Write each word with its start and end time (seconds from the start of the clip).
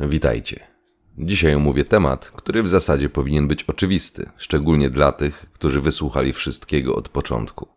Witajcie. 0.00 0.66
Dzisiaj 1.18 1.54
omówię 1.54 1.84
temat, 1.84 2.32
który 2.36 2.62
w 2.62 2.68
zasadzie 2.68 3.08
powinien 3.08 3.48
być 3.48 3.64
oczywisty, 3.64 4.30
szczególnie 4.36 4.90
dla 4.90 5.12
tych, 5.12 5.46
którzy 5.52 5.80
wysłuchali 5.80 6.32
wszystkiego 6.32 6.96
od 6.96 7.08
początku. 7.08 7.68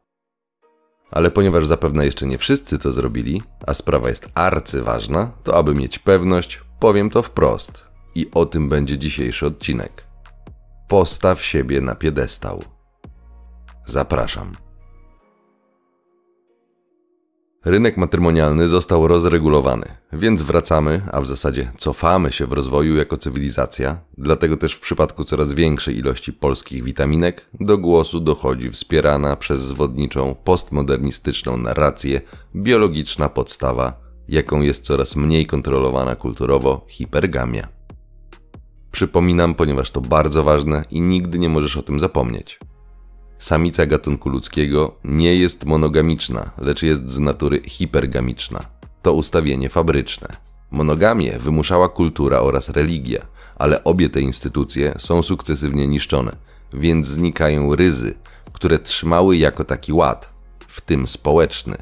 Ale 1.12 1.32
ponieważ 1.32 1.68
zapewne 1.68 2.05
jeszcze 2.05 2.28
nie 2.28 2.38
wszyscy 2.38 2.79
to 2.79 2.92
zrobili, 2.92 3.42
a 3.68 3.74
sprawa 3.74 4.10
jest 4.10 4.29
arcyważna, 4.36 5.32
to 5.43 5.57
aby 5.57 5.75
mieć 5.75 6.00
pewność, 6.00 6.61
powiem 6.79 7.10
to 7.10 7.24
wprost. 7.24 7.86
I 8.16 8.32
o 8.32 8.46
tym 8.46 8.70
będzie 8.70 8.97
dzisiejszy 8.97 9.46
odcinek. 9.46 10.04
Postaw 10.88 11.43
siebie 11.43 11.82
na 11.82 11.96
piedestał. 11.96 12.64
Zapraszam. 13.86 14.68
Rynek 17.66 17.98
matrymonialny 17.98 18.68
został 18.68 19.07
rozregulowany, 19.07 19.96
więc 20.14 20.42
wracamy, 20.42 21.02
a 21.11 21.21
w 21.21 21.28
zasadzie 21.28 21.71
cofamy 21.78 22.32
się 22.32 22.46
w 22.46 22.54
rozwoju 22.54 22.96
jako 22.96 23.18
cywilizacja, 23.18 23.97
dlatego 24.18 24.57
też 24.57 24.74
w 24.74 24.79
przypadku 24.79 25.24
coraz 25.24 25.54
większej 25.54 25.97
ilości 25.97 26.33
polskich 26.33 26.83
witaminek 26.83 27.50
do 27.60 27.78
głosu 27.78 28.19
dochodzi 28.19 28.71
wspierana 28.71 29.36
przez 29.36 29.61
zwodniczą 29.61 30.36
postmodernistyczną 30.43 31.57
narrację 31.57 32.22
biologiczna 32.56 33.30
podstawa, 33.30 34.00
jaką 34.28 34.61
jest 34.61 34.83
coraz 34.83 35.16
mniej 35.16 35.45
kontrolowana 35.45 36.16
kulturowo 36.16 36.86
hipergamia. 36.88 37.67
Przypominam, 38.91 39.55
ponieważ 39.55 39.91
to 39.91 40.02
bardzo 40.02 40.44
ważne 40.44 40.86
i 40.91 41.02
nigdy 41.02 41.39
nie 41.39 41.50
możesz 41.50 41.78
o 41.78 41.81
tym 41.81 42.00
zapomnieć. 42.00 42.59
Samica 43.39 43.86
gatunku 43.86 44.30
ludzkiego 44.30 44.95
nie 45.03 45.36
jest 45.36 45.66
monogamiczna, 45.66 46.52
lecz 46.58 46.84
jest 46.84 47.11
z 47.11 47.20
natury 47.20 47.61
hipergamiczna. 47.66 48.59
To 49.02 49.14
ustawienie 49.14 49.70
fabryczne. 49.70 50.28
Monogamię 50.72 51.39
wymuszała 51.39 51.89
kultura 51.89 52.39
oraz 52.39 52.69
religia, 52.69 53.25
ale 53.55 53.83
obie 53.83 54.09
te 54.09 54.22
instytucje 54.22 54.95
są 54.97 55.23
sukcesywnie 55.23 55.88
niszczone, 55.88 56.36
więc 56.73 57.08
znikają 57.08 57.75
ryzy, 57.75 58.13
które 58.53 58.80
trzymały 58.80 59.38
jako 59.38 59.63
taki 59.63 59.94
ład, 59.94 60.30
w 60.67 60.81
tym 60.81 61.08
społeczny. 61.08 61.78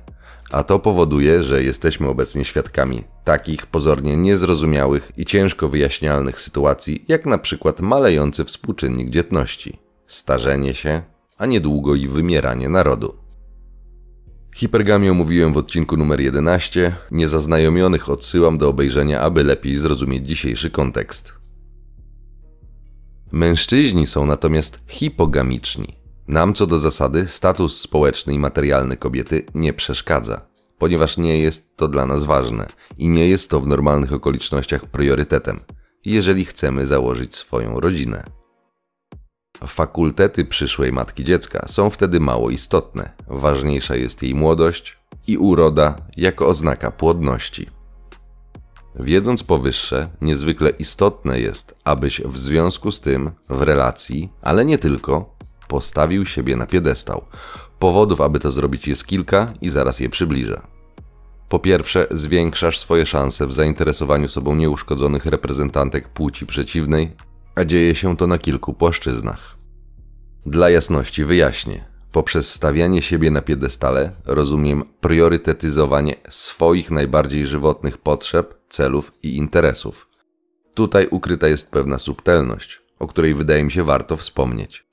A 0.52 0.64
to 0.64 0.80
powoduje, 0.80 1.44
że 1.44 1.64
jesteśmy 1.64 2.08
obecnie 2.08 2.46
świadkami 2.46 3.04
takich 3.24 3.66
pozornie 3.66 4.18
niezrozumiałych 4.18 5.12
i 5.18 5.26
ciężko 5.26 5.68
wyjaśnialnych 5.68 6.40
sytuacji, 6.40 7.06
jak 7.08 7.26
na 7.26 7.38
przykład 7.38 7.80
malejący 7.80 8.46
współczynnik 8.46 9.10
dzietności, 9.10 9.80
starzenie 10.08 10.74
się, 10.74 11.17
a 11.38 11.46
niedługo 11.46 11.96
i 11.96 12.08
wymieranie 12.08 12.70
narodu. 12.70 13.16
Hipergamię 14.56 15.12
omówiłem 15.12 15.54
w 15.54 15.58
odcinku 15.58 15.98
numer 15.98 16.22
11. 16.22 16.96
Niezaznajomionych 17.12 18.10
odsyłam 18.10 18.58
do 18.58 18.70
obejrzenia, 18.70 19.22
aby 19.22 19.44
lepiej 19.44 19.76
zrozumieć 19.76 20.28
dzisiejszy 20.28 20.72
kontekst. 20.72 21.34
Mężczyźni 23.32 24.06
są 24.06 24.26
natomiast 24.26 24.80
hipogamiczni. 24.88 25.98
Nam 26.28 26.54
co 26.54 26.68
do 26.68 26.78
zasady 26.78 27.28
status 27.28 27.82
społeczny 27.82 28.34
i 28.34 28.40
materialny 28.40 28.98
kobiety 28.98 29.46
nie 29.56 29.74
przeszkadza, 29.74 30.42
ponieważ 30.78 31.18
nie 31.18 31.40
jest 31.40 31.78
to 31.78 31.88
dla 31.88 32.06
nas 32.06 32.24
ważne 32.24 32.68
i 32.98 33.10
nie 33.10 33.28
jest 33.28 33.50
to 33.50 33.60
w 33.60 33.68
normalnych 33.68 34.14
okolicznościach 34.14 34.86
priorytetem, 34.86 35.60
jeżeli 36.06 36.46
chcemy 36.46 36.86
założyć 36.86 37.36
swoją 37.36 37.80
rodzinę. 37.80 38.37
Fakultety 39.66 40.46
przyszłej 40.46 40.92
matki 40.92 41.24
dziecka 41.24 41.66
są 41.68 41.90
wtedy 41.90 42.20
mało 42.20 42.50
istotne. 42.50 43.10
Ważniejsza 43.28 43.96
jest 43.96 44.24
jej 44.24 44.36
młodość 44.36 44.98
i 45.28 45.38
uroda 45.38 45.96
jako 46.18 46.48
oznaka 46.48 46.92
płodności. 46.92 47.70
Wiedząc 49.00 49.44
powyższe, 49.44 50.10
niezwykle 50.22 50.70
istotne 50.70 51.40
jest, 51.40 51.76
abyś 51.84 52.22
w 52.22 52.38
związku 52.40 52.92
z 52.92 53.02
tym, 53.02 53.32
w 53.50 53.62
relacji, 53.62 54.30
ale 54.42 54.66
nie 54.66 54.78
tylko, 54.78 55.36
postawił 55.68 56.26
siebie 56.26 56.56
na 56.56 56.66
piedestał. 56.66 57.26
Powodów, 57.80 58.22
aby 58.22 58.40
to 58.40 58.52
zrobić 58.52 58.88
jest 58.88 59.08
kilka 59.08 59.54
i 59.62 59.70
zaraz 59.70 60.00
je 60.00 60.10
przybliżę. 60.10 60.62
Po 61.50 61.60
pierwsze, 61.60 62.08
zwiększasz 62.12 62.78
swoje 62.78 63.06
szanse 63.06 63.48
w 63.48 63.54
zainteresowaniu 63.54 64.28
sobą 64.28 64.56
nieuszkodzonych 64.56 65.26
reprezentantek 65.26 66.10
płci 66.10 66.46
przeciwnej 66.46 67.12
a 67.58 67.66
dzieje 67.66 67.96
się 67.96 68.18
to 68.18 68.28
na 68.28 68.38
kilku 68.38 68.74
płaszczyznach. 68.74 69.58
Dla 70.46 70.70
jasności 70.70 71.26
wyjaśnię. 71.26 71.86
Poprzez 72.12 72.54
stawianie 72.54 73.02
siebie 73.02 73.32
na 73.32 73.42
piedestale 73.42 74.12
rozumiem 74.26 74.84
priorytetyzowanie 75.02 76.16
swoich 76.30 76.92
najbardziej 76.92 77.48
żywotnych 77.48 77.98
potrzeb, 77.98 78.56
celów 78.70 79.12
i 79.24 79.38
interesów. 79.38 80.08
Tutaj 80.74 81.08
ukryta 81.12 81.48
jest 81.48 81.72
pewna 81.72 82.00
subtelność, 82.00 82.82
o 83.00 83.08
której 83.08 83.34
wydaje 83.34 83.64
mi 83.64 83.72
się 83.72 83.84
warto 83.84 84.18
wspomnieć. 84.18 84.88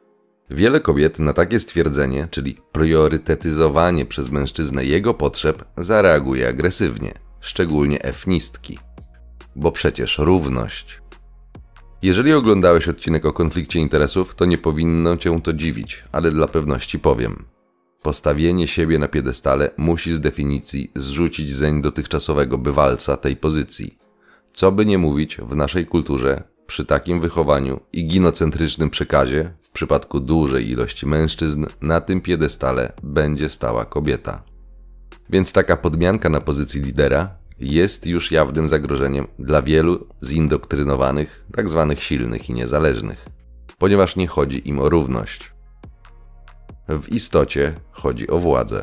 Wiele 0.50 0.80
kobiet 0.80 1.18
na 1.18 1.32
takie 1.32 1.60
stwierdzenie, 1.60 2.28
czyli 2.30 2.56
priorytetyzowanie 2.72 4.06
przez 4.06 4.30
mężczyznę 4.30 4.84
jego 4.84 5.14
potrzeb, 5.14 5.64
zareaguje 5.76 6.48
agresywnie, 6.48 7.14
szczególnie 7.40 8.02
efnistki. 8.02 8.78
Bo 9.56 9.72
przecież 9.72 10.18
równość. 10.18 11.03
Jeżeli 12.04 12.32
oglądałeś 12.32 12.88
odcinek 12.88 13.24
o 13.24 13.32
konflikcie 13.32 13.80
interesów, 13.80 14.34
to 14.34 14.44
nie 14.44 14.58
powinno 14.58 15.16
cię 15.16 15.40
to 15.40 15.52
dziwić, 15.52 16.04
ale 16.12 16.30
dla 16.30 16.48
pewności 16.48 16.98
powiem. 16.98 17.44
Postawienie 18.02 18.66
siebie 18.66 18.98
na 18.98 19.08
piedestale 19.08 19.70
musi 19.76 20.14
z 20.14 20.20
definicji 20.20 20.90
zrzucić 20.96 21.54
zeń 21.54 21.82
dotychczasowego 21.82 22.58
bywalca 22.58 23.16
tej 23.16 23.36
pozycji. 23.36 23.98
Co 24.52 24.72
by 24.72 24.86
nie 24.86 24.98
mówić, 24.98 25.36
w 25.36 25.56
naszej 25.56 25.86
kulturze, 25.86 26.42
przy 26.66 26.84
takim 26.84 27.20
wychowaniu 27.20 27.80
i 27.92 28.06
ginocentrycznym 28.06 28.90
przekazie, 28.90 29.50
w 29.62 29.70
przypadku 29.70 30.20
dużej 30.20 30.70
ilości 30.70 31.06
mężczyzn, 31.06 31.66
na 31.80 32.00
tym 32.00 32.20
piedestale 32.20 32.92
będzie 33.02 33.48
stała 33.48 33.84
kobieta. 33.84 34.42
Więc 35.30 35.52
taka 35.52 35.76
podmianka 35.76 36.28
na 36.28 36.40
pozycji 36.40 36.82
lidera 36.82 37.43
jest 37.58 38.06
już 38.06 38.30
jawnym 38.30 38.68
zagrożeniem 38.68 39.26
dla 39.38 39.62
wielu 39.62 40.06
zindoktrynowanych, 40.22 41.44
tzw. 41.56 41.86
Tak 41.88 42.00
silnych 42.00 42.50
i 42.50 42.52
niezależnych, 42.52 43.28
ponieważ 43.78 44.16
nie 44.16 44.26
chodzi 44.26 44.68
im 44.68 44.78
o 44.78 44.88
równość. 44.88 45.52
W 46.88 47.08
istocie 47.08 47.74
chodzi 47.90 48.28
o 48.28 48.38
władzę. 48.38 48.82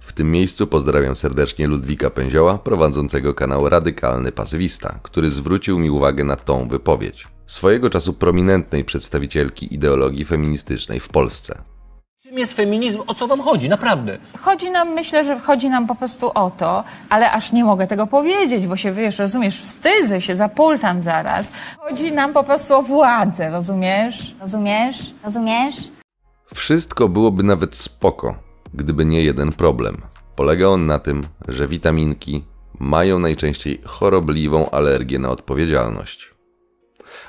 W 0.00 0.12
tym 0.12 0.30
miejscu 0.30 0.66
pozdrawiam 0.66 1.16
serdecznie 1.16 1.66
Ludwika 1.66 2.10
Pęzioła, 2.10 2.58
prowadzącego 2.58 3.34
kanał 3.34 3.68
Radykalny 3.68 4.32
Pasywista, 4.32 5.00
który 5.02 5.30
zwrócił 5.30 5.78
mi 5.78 5.90
uwagę 5.90 6.24
na 6.24 6.36
tą 6.36 6.68
wypowiedź, 6.68 7.28
swojego 7.46 7.90
czasu 7.90 8.12
prominentnej 8.12 8.84
przedstawicielki 8.84 9.74
ideologii 9.74 10.24
feministycznej 10.24 11.00
w 11.00 11.08
Polsce. 11.08 11.62
Czym 12.26 12.38
jest 12.38 12.52
feminizm? 12.52 13.02
O 13.06 13.14
co 13.14 13.26
wam 13.26 13.40
chodzi? 13.40 13.68
Naprawdę. 13.68 14.18
Chodzi 14.40 14.70
nam, 14.70 14.88
myślę, 14.88 15.24
że 15.24 15.38
chodzi 15.38 15.68
nam 15.68 15.86
po 15.86 15.94
prostu 15.94 16.30
o 16.34 16.50
to, 16.50 16.84
ale 17.08 17.32
aż 17.32 17.52
nie 17.52 17.64
mogę 17.64 17.86
tego 17.86 18.06
powiedzieć, 18.06 18.66
bo 18.66 18.76
się, 18.76 18.92
wiesz, 18.92 19.18
rozumiesz, 19.18 19.60
wstydzę 19.60 20.20
się, 20.20 20.36
zapultam 20.36 21.02
zaraz. 21.02 21.50
Chodzi 21.78 22.12
nam 22.12 22.32
po 22.32 22.44
prostu 22.44 22.74
o 22.74 22.82
władzę, 22.82 23.50
rozumiesz? 23.50 24.34
Rozumiesz? 24.40 25.14
Rozumiesz? 25.24 25.76
Wszystko 26.54 27.08
byłoby 27.08 27.42
nawet 27.42 27.76
spoko, 27.76 28.34
gdyby 28.74 29.04
nie 29.04 29.22
jeden 29.22 29.52
problem. 29.52 30.02
Polega 30.36 30.66
on 30.66 30.86
na 30.86 30.98
tym, 30.98 31.26
że 31.48 31.68
witaminki 31.68 32.44
mają 32.78 33.18
najczęściej 33.18 33.80
chorobliwą 33.84 34.70
alergię 34.70 35.18
na 35.18 35.30
odpowiedzialność. 35.30 36.35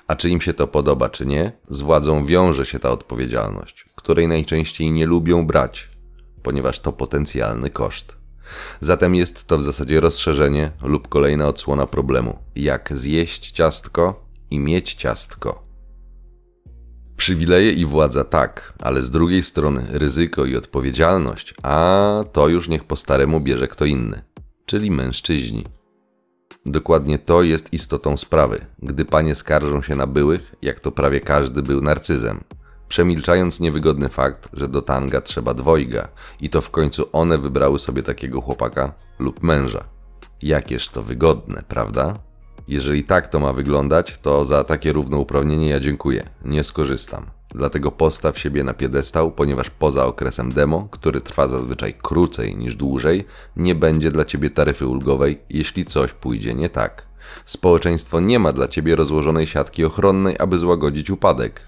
A 0.07 0.15
czy 0.15 0.29
im 0.29 0.41
się 0.41 0.53
to 0.53 0.67
podoba, 0.67 1.09
czy 1.09 1.25
nie, 1.25 1.51
z 1.69 1.81
władzą 1.81 2.25
wiąże 2.25 2.65
się 2.65 2.79
ta 2.79 2.89
odpowiedzialność, 2.89 3.85
której 3.95 4.27
najczęściej 4.27 4.91
nie 4.91 5.05
lubią 5.05 5.47
brać, 5.47 5.89
ponieważ 6.43 6.79
to 6.79 6.91
potencjalny 6.91 7.69
koszt. 7.69 8.15
Zatem 8.81 9.15
jest 9.15 9.47
to 9.47 9.57
w 9.57 9.63
zasadzie 9.63 9.99
rozszerzenie 9.99 10.71
lub 10.81 11.07
kolejna 11.07 11.47
odsłona 11.47 11.85
problemu, 11.85 12.39
jak 12.55 12.97
zjeść 12.97 13.51
ciastko 13.51 14.25
i 14.51 14.59
mieć 14.59 14.93
ciastko. 14.93 15.67
Przywileje 17.17 17.71
i 17.71 17.85
władza 17.85 18.23
tak, 18.23 18.73
ale 18.79 19.01
z 19.01 19.11
drugiej 19.11 19.43
strony 19.43 19.85
ryzyko 19.89 20.45
i 20.45 20.55
odpowiedzialność, 20.55 21.53
a 21.63 22.23
to 22.31 22.47
już 22.47 22.69
niech 22.69 22.83
po 22.83 22.95
staremu 22.95 23.39
bierze 23.39 23.67
kto 23.67 23.85
inny, 23.85 24.21
czyli 24.65 24.91
mężczyźni. 24.91 25.76
Dokładnie 26.69 27.19
to 27.19 27.43
jest 27.43 27.73
istotą 27.73 28.17
sprawy, 28.17 28.65
gdy 28.83 29.05
panie 29.05 29.35
skarżą 29.35 29.81
się 29.81 29.95
na 29.95 30.07
byłych, 30.07 30.55
jak 30.61 30.79
to 30.79 30.91
prawie 30.91 31.21
każdy 31.21 31.63
był 31.63 31.81
narcyzem, 31.81 32.43
przemilczając 32.87 33.59
niewygodny 33.59 34.09
fakt, 34.09 34.49
że 34.53 34.67
do 34.67 34.81
tanga 34.81 35.21
trzeba 35.21 35.53
dwojga 35.53 36.07
i 36.41 36.49
to 36.49 36.61
w 36.61 36.71
końcu 36.71 37.09
one 37.11 37.37
wybrały 37.37 37.79
sobie 37.79 38.03
takiego 38.03 38.41
chłopaka 38.41 38.93
lub 39.19 39.43
męża. 39.43 39.83
Jakież 40.41 40.89
to 40.89 41.03
wygodne, 41.03 41.63
prawda? 41.67 42.19
Jeżeli 42.67 43.03
tak 43.03 43.27
to 43.27 43.39
ma 43.39 43.53
wyglądać, 43.53 44.17
to 44.21 44.45
za 44.45 44.63
takie 44.63 44.93
równouprawnienie 44.93 45.69
ja 45.69 45.79
dziękuję, 45.79 46.29
nie 46.45 46.63
skorzystam. 46.63 47.36
Dlatego 47.49 47.91
postaw 47.91 48.39
siebie 48.39 48.63
na 48.63 48.73
piedestał, 48.73 49.31
ponieważ 49.31 49.69
poza 49.69 50.05
okresem 50.05 50.53
demo, 50.53 50.87
który 50.91 51.21
trwa 51.21 51.47
zazwyczaj 51.47 51.93
krócej 51.93 52.55
niż 52.55 52.75
dłużej, 52.75 53.25
nie 53.55 53.75
będzie 53.75 54.11
dla 54.11 54.25
ciebie 54.25 54.49
taryfy 54.49 54.87
ulgowej, 54.87 55.41
jeśli 55.49 55.85
coś 55.85 56.13
pójdzie 56.13 56.53
nie 56.53 56.69
tak. 56.69 57.07
Społeczeństwo 57.45 58.19
nie 58.19 58.39
ma 58.39 58.51
dla 58.51 58.67
ciebie 58.67 58.95
rozłożonej 58.95 59.47
siatki 59.47 59.85
ochronnej, 59.85 60.35
aby 60.39 60.59
złagodzić 60.59 61.09
upadek. 61.09 61.61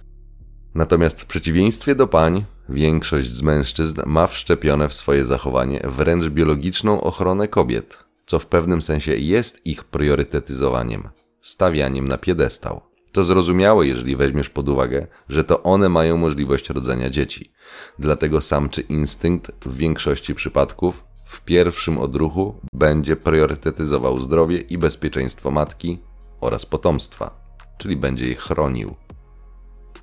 Natomiast 0.76 1.22
w 1.22 1.26
przeciwieństwie 1.26 1.96
do 1.96 2.08
pań, 2.08 2.46
większość 2.70 3.30
z 3.30 3.42
mężczyzn 3.42 4.02
ma 4.06 4.28
wszczepione 4.28 4.90
w 4.90 4.94
swoje 4.94 5.26
zachowanie 5.26 5.82
wręcz 5.84 6.30
biologiczną 6.30 7.02
ochronę 7.02 7.48
kobiet, 7.48 7.98
co 8.26 8.40
w 8.40 8.46
pewnym 8.46 8.82
sensie 8.82 9.16
jest 9.16 9.68
ich 9.68 9.84
priorytetyzowaniem, 9.84 11.10
stawianiem 11.42 12.08
na 12.08 12.18
piedestał. 12.18 12.89
To 13.12 13.24
zrozumiałe, 13.24 13.88
jeżeli 13.88 14.16
weźmiesz 14.16 14.50
pod 14.50 14.70
uwagę, 14.70 15.08
że 15.30 15.44
to 15.44 15.64
one 15.64 15.90
mają 15.90 16.18
możliwość 16.18 16.70
rodzenia 16.70 17.10
dzieci. 17.10 17.52
Dlatego 18.00 18.42
samczy 18.42 18.82
instynkt 18.82 19.52
w 19.66 19.78
większości 19.78 20.36
przypadków 20.36 21.04
w 21.26 21.42
pierwszym 21.42 21.98
odruchu 21.98 22.56
będzie 22.74 23.16
priorytetyzował 23.16 24.20
zdrowie 24.20 24.58
i 24.58 24.78
bezpieczeństwo 24.78 25.52
matki 25.52 26.00
oraz 26.42 26.66
potomstwa, 26.66 27.44
czyli 27.78 27.96
będzie 27.96 28.30
je 28.30 28.36
chronił. 28.36 28.96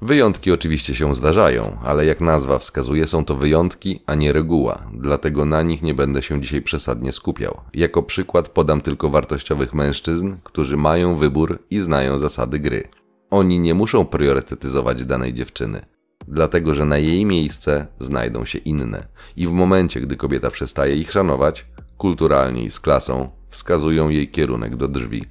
Wyjątki 0.02 0.52
oczywiście 0.52 0.94
się 0.94 1.14
zdarzają, 1.14 1.78
ale 1.84 2.06
jak 2.06 2.20
nazwa 2.20 2.58
wskazuje, 2.58 3.06
są 3.06 3.24
to 3.24 3.36
wyjątki, 3.36 4.00
a 4.06 4.14
nie 4.14 4.32
reguła, 4.32 4.82
dlatego 4.94 5.44
na 5.44 5.62
nich 5.62 5.82
nie 5.82 5.94
będę 5.94 6.22
się 6.22 6.40
dzisiaj 6.40 6.62
przesadnie 6.62 7.12
skupiał. 7.12 7.60
Jako 7.74 8.02
przykład 8.02 8.48
podam 8.48 8.80
tylko 8.80 9.10
wartościowych 9.10 9.74
mężczyzn, 9.74 10.34
którzy 10.44 10.76
mają 10.76 11.16
wybór 11.16 11.58
i 11.70 11.80
znają 11.80 12.18
zasady 12.18 12.58
gry. 12.58 12.88
Oni 13.30 13.60
nie 13.60 13.74
muszą 13.74 14.04
priorytetyzować 14.04 15.04
danej 15.04 15.34
dziewczyny, 15.34 15.86
dlatego 16.28 16.74
że 16.74 16.84
na 16.84 16.98
jej 16.98 17.24
miejsce 17.24 17.86
znajdą 18.00 18.44
się 18.44 18.58
inne. 18.58 19.08
I 19.36 19.46
w 19.46 19.52
momencie, 19.52 20.00
gdy 20.00 20.16
kobieta 20.16 20.50
przestaje 20.50 20.96
ich 20.96 21.12
szanować, 21.12 21.66
kulturalnie 21.96 22.64
i 22.64 22.70
z 22.70 22.80
klasą, 22.80 23.30
wskazują 23.50 24.08
jej 24.08 24.30
kierunek 24.30 24.76
do 24.76 24.88
drzwi. 24.88 25.24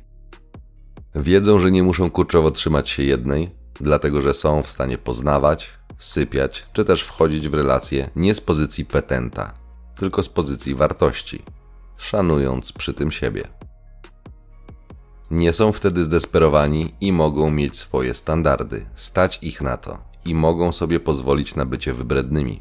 Wiedzą, 1.16 1.60
że 1.60 1.72
nie 1.72 1.84
muszą 1.84 2.12
kurczowo 2.12 2.52
trzymać 2.52 2.90
się 2.90 3.04
jednej, 3.04 3.50
dlatego 3.82 4.22
że 4.22 4.34
są 4.34 4.64
w 4.64 4.70
stanie 4.70 4.98
poznawać, 4.98 5.70
sypiać, 5.98 6.66
czy 6.74 6.86
też 6.86 7.04
wchodzić 7.04 7.50
w 7.50 7.54
relacje 7.54 8.10
nie 8.16 8.34
z 8.34 8.42
pozycji 8.42 8.86
petenta, 8.86 9.54
tylko 9.98 10.24
z 10.24 10.30
pozycji 10.30 10.76
wartości, 10.76 11.44
szanując 11.98 12.72
przy 12.72 12.94
tym 12.94 13.12
siebie. 13.12 13.48
Nie 15.32 15.54
są 15.54 15.72
wtedy 15.72 16.04
zdesperowani 16.04 16.96
i 17.02 17.12
mogą 17.12 17.52
mieć 17.52 17.78
swoje 17.78 18.14
standardy, 18.14 18.86
stać 18.96 19.40
ich 19.42 19.62
na 19.62 19.78
to 19.78 19.98
i 20.26 20.36
mogą 20.36 20.72
sobie 20.72 21.00
pozwolić 21.00 21.56
na 21.56 21.66
bycie 21.66 21.94
wybrednymi. 21.94 22.60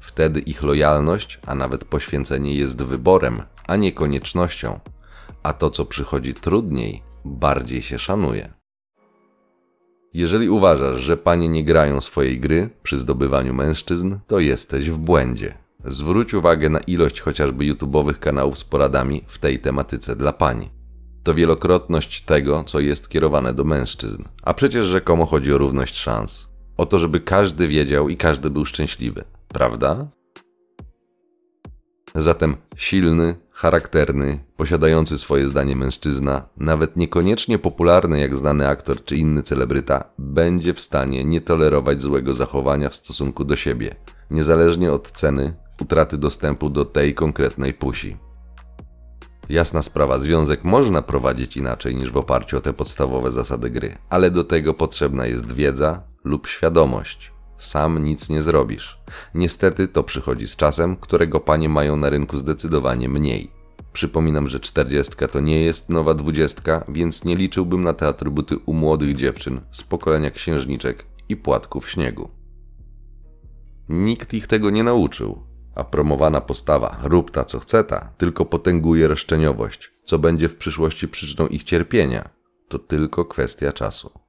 Wtedy 0.00 0.40
ich 0.40 0.62
lojalność, 0.62 1.40
a 1.46 1.54
nawet 1.54 1.84
poświęcenie 1.84 2.54
jest 2.54 2.82
wyborem, 2.82 3.42
a 3.66 3.76
nie 3.76 3.92
koniecznością, 3.92 4.80
a 5.42 5.52
to, 5.52 5.70
co 5.70 5.84
przychodzi 5.84 6.34
trudniej, 6.34 7.02
bardziej 7.24 7.82
się 7.82 7.98
szanuje. 7.98 8.63
Jeżeli 10.14 10.48
uważasz, 10.48 11.02
że 11.02 11.16
panie 11.16 11.48
nie 11.48 11.64
grają 11.64 12.00
swojej 12.00 12.40
gry 12.40 12.70
przy 12.82 12.98
zdobywaniu 12.98 13.54
mężczyzn, 13.54 14.16
to 14.26 14.38
jesteś 14.38 14.90
w 14.90 14.98
błędzie. 14.98 15.54
Zwróć 15.84 16.34
uwagę 16.34 16.68
na 16.68 16.80
ilość 16.80 17.20
chociażby 17.20 17.64
YouTube'owych 17.64 18.18
kanałów 18.18 18.58
z 18.58 18.64
poradami 18.64 19.24
w 19.28 19.38
tej 19.38 19.58
tematyce 19.58 20.16
dla 20.16 20.32
pań. 20.32 20.70
To 21.22 21.34
wielokrotność 21.34 22.24
tego, 22.24 22.64
co 22.66 22.80
jest 22.80 23.08
kierowane 23.08 23.54
do 23.54 23.64
mężczyzn. 23.64 24.24
A 24.42 24.54
przecież 24.54 24.86
rzekomo 24.86 25.26
chodzi 25.26 25.52
o 25.52 25.58
równość 25.58 25.96
szans. 25.96 26.50
O 26.76 26.86
to, 26.86 26.98
żeby 26.98 27.20
każdy 27.20 27.68
wiedział 27.68 28.08
i 28.08 28.16
każdy 28.16 28.50
był 28.50 28.64
szczęśliwy. 28.64 29.24
Prawda? 29.48 30.08
Zatem 32.14 32.56
silny, 32.76 33.34
charakterny, 33.54 34.44
posiadający 34.56 35.18
swoje 35.18 35.48
zdanie 35.48 35.76
mężczyzna, 35.76 36.48
nawet 36.56 36.96
niekoniecznie 36.96 37.58
popularny 37.58 38.20
jak 38.20 38.36
znany 38.36 38.68
aktor 38.68 39.04
czy 39.04 39.16
inny 39.16 39.42
celebryta, 39.42 40.04
będzie 40.18 40.74
w 40.74 40.80
stanie 40.80 41.24
nie 41.24 41.40
tolerować 41.40 42.02
złego 42.02 42.34
zachowania 42.34 42.88
w 42.88 42.96
stosunku 42.96 43.44
do 43.44 43.56
siebie, 43.56 43.96
niezależnie 44.30 44.92
od 44.92 45.10
ceny 45.10 45.56
utraty 45.80 46.18
dostępu 46.18 46.70
do 46.70 46.84
tej 46.84 47.14
konkretnej 47.14 47.74
pusi. 47.74 48.16
Jasna 49.48 49.82
sprawa, 49.82 50.18
związek 50.18 50.64
można 50.64 51.02
prowadzić 51.02 51.56
inaczej 51.56 51.96
niż 51.96 52.10
w 52.10 52.16
oparciu 52.16 52.56
o 52.56 52.60
te 52.60 52.72
podstawowe 52.72 53.30
zasady 53.30 53.70
gry, 53.70 53.98
ale 54.08 54.30
do 54.30 54.44
tego 54.44 54.74
potrzebna 54.74 55.26
jest 55.26 55.52
wiedza 55.52 56.02
lub 56.24 56.46
świadomość. 56.46 57.33
Sam 57.64 58.04
nic 58.04 58.28
nie 58.28 58.42
zrobisz. 58.42 58.98
Niestety 59.34 59.88
to 59.88 60.02
przychodzi 60.02 60.48
z 60.48 60.56
czasem, 60.56 60.96
którego 60.96 61.40
panie 61.40 61.68
mają 61.68 61.96
na 61.96 62.10
rynku 62.10 62.38
zdecydowanie 62.38 63.08
mniej. 63.08 63.50
Przypominam, 63.92 64.48
że 64.48 64.60
czterdziestka 64.60 65.28
to 65.28 65.40
nie 65.40 65.62
jest 65.62 65.90
nowa 65.90 66.14
dwudziestka, 66.14 66.84
więc 66.88 67.24
nie 67.24 67.36
liczyłbym 67.36 67.84
na 67.84 67.92
te 67.92 68.08
atrybuty 68.08 68.58
u 68.58 68.72
młodych 68.72 69.16
dziewczyn 69.16 69.60
z 69.70 69.82
pokolenia 69.82 70.30
księżniczek 70.30 71.06
i 71.28 71.36
płatków 71.36 71.90
śniegu. 71.90 72.28
Nikt 73.88 74.34
ich 74.34 74.46
tego 74.46 74.70
nie 74.70 74.84
nauczył, 74.84 75.42
a 75.74 75.84
promowana 75.84 76.40
postawa 76.40 76.98
rób 77.02 77.30
ta 77.30 77.44
co 77.44 77.58
chce 77.58 77.84
ta 77.84 78.12
tylko 78.18 78.44
potęguje 78.44 79.08
roszczeniowość, 79.08 79.92
co 80.04 80.18
będzie 80.18 80.48
w 80.48 80.56
przyszłości 80.56 81.08
przyczyną 81.08 81.48
ich 81.48 81.62
cierpienia. 81.62 82.28
To 82.68 82.78
tylko 82.78 83.24
kwestia 83.24 83.72
czasu. 83.72 84.23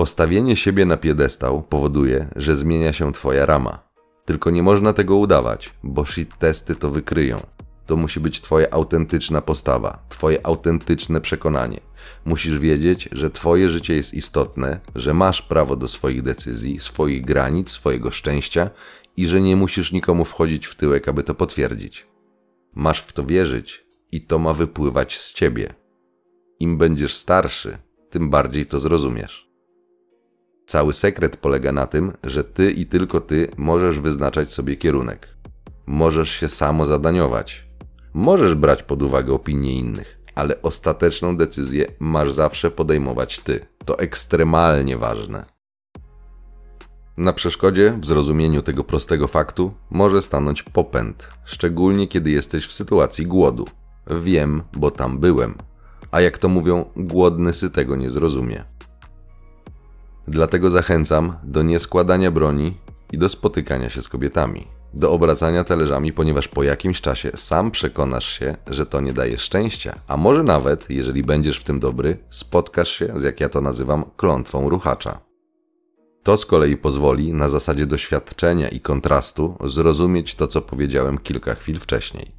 Postawienie 0.00 0.56
siebie 0.56 0.84
na 0.84 0.96
piedestał 0.96 1.62
powoduje, 1.62 2.28
że 2.36 2.56
zmienia 2.56 2.92
się 2.92 3.12
twoja 3.12 3.46
rama. 3.46 3.78
Tylko 4.24 4.50
nie 4.50 4.62
można 4.62 4.92
tego 4.92 5.16
udawać, 5.16 5.74
bo 5.82 6.06
shit 6.06 6.38
testy 6.38 6.74
to 6.74 6.90
wykryją. 6.90 7.40
To 7.86 7.96
musi 7.96 8.20
być 8.20 8.40
twoja 8.40 8.70
autentyczna 8.70 9.42
postawa, 9.42 10.06
twoje 10.08 10.46
autentyczne 10.46 11.20
przekonanie. 11.20 11.80
Musisz 12.24 12.58
wiedzieć, 12.58 13.08
że 13.12 13.30
twoje 13.30 13.70
życie 13.70 13.96
jest 13.96 14.14
istotne, 14.14 14.80
że 14.94 15.14
masz 15.14 15.42
prawo 15.42 15.76
do 15.76 15.88
swoich 15.88 16.22
decyzji, 16.22 16.78
swoich 16.78 17.24
granic, 17.24 17.70
swojego 17.70 18.10
szczęścia 18.10 18.70
i 19.16 19.26
że 19.26 19.40
nie 19.40 19.56
musisz 19.56 19.92
nikomu 19.92 20.24
wchodzić 20.24 20.66
w 20.66 20.74
tyłek, 20.74 21.08
aby 21.08 21.22
to 21.22 21.34
potwierdzić. 21.34 22.06
Masz 22.74 23.00
w 23.00 23.12
to 23.12 23.24
wierzyć 23.24 23.86
i 24.12 24.20
to 24.20 24.38
ma 24.38 24.54
wypływać 24.54 25.18
z 25.18 25.34
ciebie. 25.34 25.74
Im 26.60 26.78
będziesz 26.78 27.14
starszy, 27.14 27.78
tym 28.10 28.30
bardziej 28.30 28.66
to 28.66 28.78
zrozumiesz. 28.78 29.49
Cały 30.70 30.94
sekret 30.94 31.36
polega 31.36 31.72
na 31.72 31.86
tym, 31.86 32.12
że 32.24 32.44
ty 32.44 32.70
i 32.70 32.86
tylko 32.86 33.20
ty 33.20 33.50
możesz 33.56 34.00
wyznaczać 34.00 34.52
sobie 34.52 34.76
kierunek. 34.76 35.28
Możesz 35.86 36.30
się 36.30 36.48
samo 36.48 36.86
zadaniować. 36.86 37.66
Możesz 38.14 38.54
brać 38.54 38.82
pod 38.82 39.02
uwagę 39.02 39.32
opinie 39.32 39.72
innych, 39.72 40.20
ale 40.34 40.62
ostateczną 40.62 41.36
decyzję 41.36 41.86
masz 41.98 42.32
zawsze 42.32 42.70
podejmować 42.70 43.38
ty. 43.38 43.66
To 43.84 43.98
ekstremalnie 43.98 44.96
ważne. 44.96 45.44
Na 47.16 47.32
przeszkodzie 47.32 47.98
w 48.00 48.06
zrozumieniu 48.06 48.62
tego 48.62 48.84
prostego 48.84 49.28
faktu 49.28 49.74
może 49.90 50.22
stanąć 50.22 50.62
popęd, 50.62 51.28
szczególnie 51.44 52.08
kiedy 52.08 52.30
jesteś 52.30 52.66
w 52.66 52.72
sytuacji 52.72 53.26
głodu. 53.26 53.66
Wiem, 54.10 54.62
bo 54.72 54.90
tam 54.90 55.18
byłem. 55.18 55.54
A 56.10 56.20
jak 56.20 56.38
to 56.38 56.48
mówią, 56.48 56.84
głodny 56.96 57.52
sy 57.52 57.70
tego 57.70 57.96
nie 57.96 58.10
zrozumie. 58.10 58.64
Dlatego 60.28 60.70
zachęcam 60.70 61.32
do 61.44 61.62
nieskładania 61.62 62.30
broni 62.30 62.76
i 63.12 63.18
do 63.18 63.28
spotykania 63.28 63.90
się 63.90 64.02
z 64.02 64.08
kobietami, 64.08 64.66
do 64.94 65.12
obracania 65.12 65.64
talerzami, 65.64 66.12
ponieważ 66.12 66.48
po 66.48 66.62
jakimś 66.62 67.00
czasie 67.00 67.30
sam 67.34 67.70
przekonasz 67.70 68.38
się, 68.38 68.56
że 68.66 68.86
to 68.86 69.00
nie 69.00 69.12
daje 69.12 69.38
szczęścia, 69.38 69.98
a 70.08 70.16
może 70.16 70.42
nawet, 70.42 70.90
jeżeli 70.90 71.22
będziesz 71.22 71.60
w 71.60 71.64
tym 71.64 71.80
dobry, 71.80 72.18
spotkasz 72.30 72.90
się 72.90 73.12
z, 73.16 73.22
jak 73.22 73.40
ja 73.40 73.48
to 73.48 73.60
nazywam, 73.60 74.04
klątwą 74.16 74.68
ruchacza. 74.68 75.20
To 76.22 76.36
z 76.36 76.46
kolei 76.46 76.76
pozwoli 76.76 77.32
na 77.32 77.48
zasadzie 77.48 77.86
doświadczenia 77.86 78.68
i 78.68 78.80
kontrastu 78.80 79.56
zrozumieć 79.64 80.34
to, 80.34 80.48
co 80.48 80.62
powiedziałem 80.62 81.18
kilka 81.18 81.54
chwil 81.54 81.78
wcześniej. 81.78 82.32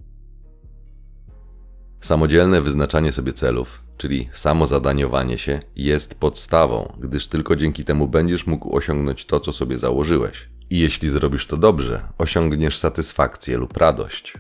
Samodzielne 2.02 2.62
wyznaczanie 2.62 3.12
sobie 3.12 3.34
celów, 3.34 3.82
czyli 4.02 4.30
samozadaniowanie 4.34 5.38
się, 5.38 5.60
jest 5.76 6.20
podstawą, 6.20 6.94
gdyż 7.00 7.28
tylko 7.28 7.56
dzięki 7.56 7.86
temu 7.86 8.08
będziesz 8.08 8.48
mógł 8.48 8.76
osiągnąć 8.76 9.26
to, 9.26 9.40
co 9.40 9.54
sobie 9.54 9.78
założyłeś. 9.78 10.50
I 10.70 10.80
jeśli 10.80 11.10
zrobisz 11.10 11.48
to 11.48 11.58
dobrze, 11.58 12.08
osiągniesz 12.18 12.78
satysfakcję 12.78 13.58
lub 13.58 13.78
radość. 13.78 14.34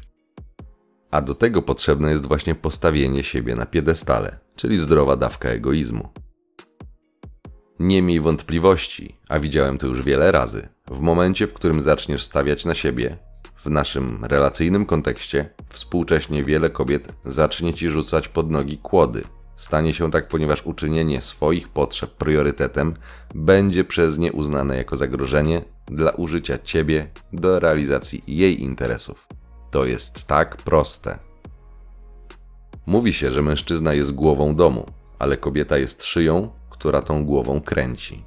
A 1.11 1.21
do 1.21 1.35
tego 1.35 1.61
potrzebne 1.61 2.11
jest 2.11 2.25
właśnie 2.25 2.55
postawienie 2.55 3.23
siebie 3.23 3.55
na 3.55 3.65
piedestale, 3.65 4.39
czyli 4.55 4.79
zdrowa 4.79 5.15
dawka 5.15 5.49
egoizmu. 5.49 6.09
Nie 7.79 8.01
miej 8.01 8.21
wątpliwości, 8.21 9.17
a 9.29 9.39
widziałem 9.39 9.77
to 9.77 9.87
już 9.87 10.01
wiele 10.01 10.31
razy. 10.31 10.69
W 10.87 10.99
momencie, 11.01 11.47
w 11.47 11.53
którym 11.53 11.81
zaczniesz 11.81 12.23
stawiać 12.23 12.65
na 12.65 12.75
siebie, 12.75 13.17
w 13.55 13.65
naszym 13.65 14.25
relacyjnym 14.25 14.85
kontekście, 14.85 15.49
współcześnie 15.69 16.43
wiele 16.43 16.69
kobiet 16.69 17.07
zacznie 17.25 17.73
ci 17.73 17.89
rzucać 17.89 18.27
pod 18.27 18.51
nogi 18.51 18.77
kłody, 18.77 19.23
Stanie 19.61 19.93
się 19.93 20.11
tak, 20.11 20.27
ponieważ 20.27 20.65
uczynienie 20.65 21.21
swoich 21.21 21.69
potrzeb 21.69 22.11
priorytetem 22.11 22.93
będzie 23.35 23.83
przez 23.83 24.17
nie 24.17 24.33
uznane 24.33 24.77
jako 24.77 24.95
zagrożenie 24.95 25.61
dla 25.85 26.11
użycia 26.11 26.57
ciebie 26.57 27.07
do 27.33 27.59
realizacji 27.59 28.23
jej 28.27 28.63
interesów. 28.63 29.27
To 29.71 29.85
jest 29.85 30.23
tak 30.23 30.57
proste. 30.57 31.19
Mówi 32.85 33.13
się, 33.13 33.31
że 33.31 33.41
mężczyzna 33.41 33.93
jest 33.93 34.11
głową 34.11 34.55
domu, 34.55 34.85
ale 35.19 35.37
kobieta 35.37 35.77
jest 35.77 36.03
szyją, 36.03 36.49
która 36.69 37.01
tą 37.01 37.25
głową 37.25 37.61
kręci. 37.61 38.23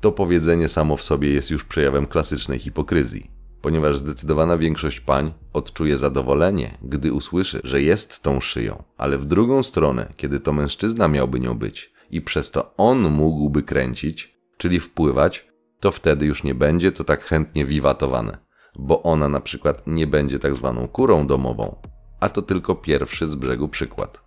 To 0.00 0.12
powiedzenie 0.12 0.68
samo 0.68 0.96
w 0.96 1.02
sobie 1.02 1.30
jest 1.30 1.50
już 1.50 1.64
przejawem 1.64 2.06
klasycznej 2.06 2.58
hipokryzji, 2.58 3.30
ponieważ 3.62 3.98
zdecydowana 3.98 4.58
większość 4.58 5.00
pań 5.00 5.32
odczuje 5.52 5.98
zadowolenie, 5.98 6.78
gdy 6.82 7.12
usłyszy, 7.12 7.60
że 7.64 7.82
jest 7.82 8.22
tą 8.22 8.40
szyją, 8.40 8.82
ale 8.96 9.18
w 9.18 9.24
drugą 9.24 9.62
stronę, 9.62 10.12
kiedy 10.16 10.40
to 10.40 10.52
mężczyzna 10.52 11.08
miałby 11.08 11.40
nią 11.40 11.58
być 11.58 11.92
i 12.10 12.22
przez 12.22 12.50
to 12.50 12.74
on 12.76 13.10
mógłby 13.10 13.62
kręcić, 13.62 14.34
czyli 14.56 14.80
wpływać, 14.80 15.48
to 15.80 15.90
wtedy 15.90 16.26
już 16.26 16.44
nie 16.44 16.54
będzie 16.54 16.92
to 16.92 17.04
tak 17.04 17.24
chętnie 17.24 17.66
wiwatowane, 17.66 18.38
bo 18.78 19.02
ona 19.02 19.28
na 19.28 19.40
przykład 19.40 19.82
nie 19.86 20.06
będzie 20.06 20.38
tak 20.38 20.54
zwaną 20.54 20.88
kurą 20.88 21.26
domową, 21.26 21.76
a 22.20 22.28
to 22.28 22.42
tylko 22.42 22.74
pierwszy 22.74 23.26
z 23.26 23.34
brzegu 23.34 23.68
przykład. 23.68 24.20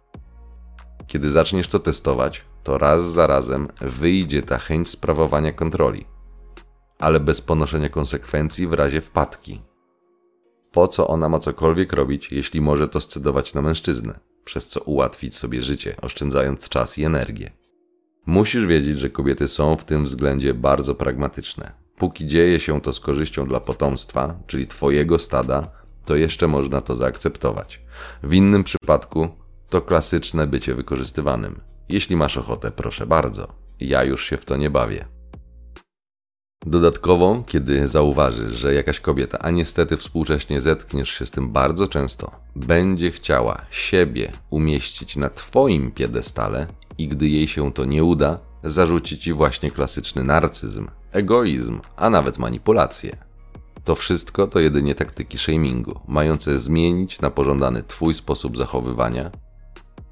Kiedy 1.08 1.32
zaczniesz 1.32 1.68
to 1.68 1.80
testować, 1.80 2.46
to 2.64 2.78
raz 2.78 3.04
za 3.04 3.28
razem 3.28 3.68
wyjdzie 3.82 4.42
ta 4.42 4.58
chęć 4.58 4.90
sprawowania 4.90 5.52
kontroli, 5.54 6.06
ale 7.04 7.20
bez 7.20 7.42
ponoszenia 7.42 7.90
konsekwencji 7.90 8.68
w 8.68 8.74
razie 8.74 9.02
wpadki. 9.02 9.62
Po 10.72 10.88
co 10.88 11.08
ona 11.08 11.30
ma 11.30 11.40
cokolwiek 11.40 11.94
robić, 11.94 12.32
jeśli 12.32 12.62
może 12.62 12.88
to 12.88 13.02
scedować 13.02 13.54
na 13.54 13.62
mężczyznę, 13.62 14.20
przez 14.46 14.68
co 14.68 14.82
ułatwić 14.82 15.36
sobie 15.36 15.62
życie, 15.62 15.96
oszczędzając 16.02 16.70
czas 16.70 16.98
i 16.98 17.04
energię? 17.04 17.52
Musisz 18.26 18.66
wiedzieć, 18.66 19.00
że 19.00 19.10
kobiety 19.10 19.48
są 19.48 19.76
w 19.76 19.86
tym 19.86 20.06
względzie 20.06 20.54
bardzo 20.54 20.96
pragmatyczne. 20.96 21.72
Póki 21.98 22.28
dzieje 22.28 22.60
się 22.60 22.82
to 22.82 22.94
z 22.94 23.00
korzyścią 23.00 23.48
dla 23.48 23.60
potomstwa, 23.60 24.40
czyli 24.48 24.68
twojego 24.68 25.20
stada, 25.20 25.72
to 26.06 26.16
jeszcze 26.16 26.48
można 26.48 26.82
to 26.82 26.96
zaakceptować. 26.96 27.82
W 28.24 28.34
innym 28.34 28.64
przypadku 28.64 29.30
to 29.70 29.82
klasyczne 29.82 30.48
bycie 30.48 30.76
wykorzystywanym. 30.76 31.62
Jeśli 31.90 32.16
masz 32.16 32.38
ochotę, 32.38 32.72
proszę 32.72 33.06
bardzo. 33.06 33.48
Ja 33.80 34.04
już 34.04 34.26
się 34.26 34.38
w 34.38 34.46
to 34.46 34.58
nie 34.58 34.70
bawię. 34.70 35.13
Dodatkowo, 36.66 37.44
kiedy 37.48 37.88
zauważysz, 37.88 38.54
że 38.54 38.74
jakaś 38.74 39.00
kobieta, 39.00 39.40
a 39.40 39.52
niestety 39.52 39.98
współcześnie 39.98 40.62
zetkniesz 40.62 41.10
się 41.10 41.26
z 41.26 41.32
tym 41.32 41.52
bardzo 41.52 41.88
często, 41.88 42.32
będzie 42.56 43.12
chciała 43.12 43.62
siebie 43.72 44.32
umieścić 44.50 45.16
na 45.16 45.30
Twoim 45.30 45.92
piedestale 45.92 46.68
i 46.98 47.08
gdy 47.08 47.28
jej 47.28 47.48
się 47.48 47.72
to 47.72 47.86
nie 47.86 48.04
uda, 48.04 48.40
zarzuci 48.64 49.18
Ci 49.18 49.34
właśnie 49.34 49.72
klasyczny 49.72 50.24
narcyzm, 50.24 50.88
egoizm, 51.12 51.80
a 51.96 52.10
nawet 52.10 52.40
manipulację. 52.40 53.18
To 53.84 53.96
wszystko 53.96 54.48
to 54.48 54.60
jedynie 54.60 54.96
taktyki 54.96 55.38
shamingu, 55.38 56.00
mające 56.08 56.60
zmienić 56.60 57.22
na 57.22 57.30
pożądany 57.30 57.84
Twój 57.84 58.14
sposób 58.14 58.58
zachowywania 58.58 59.32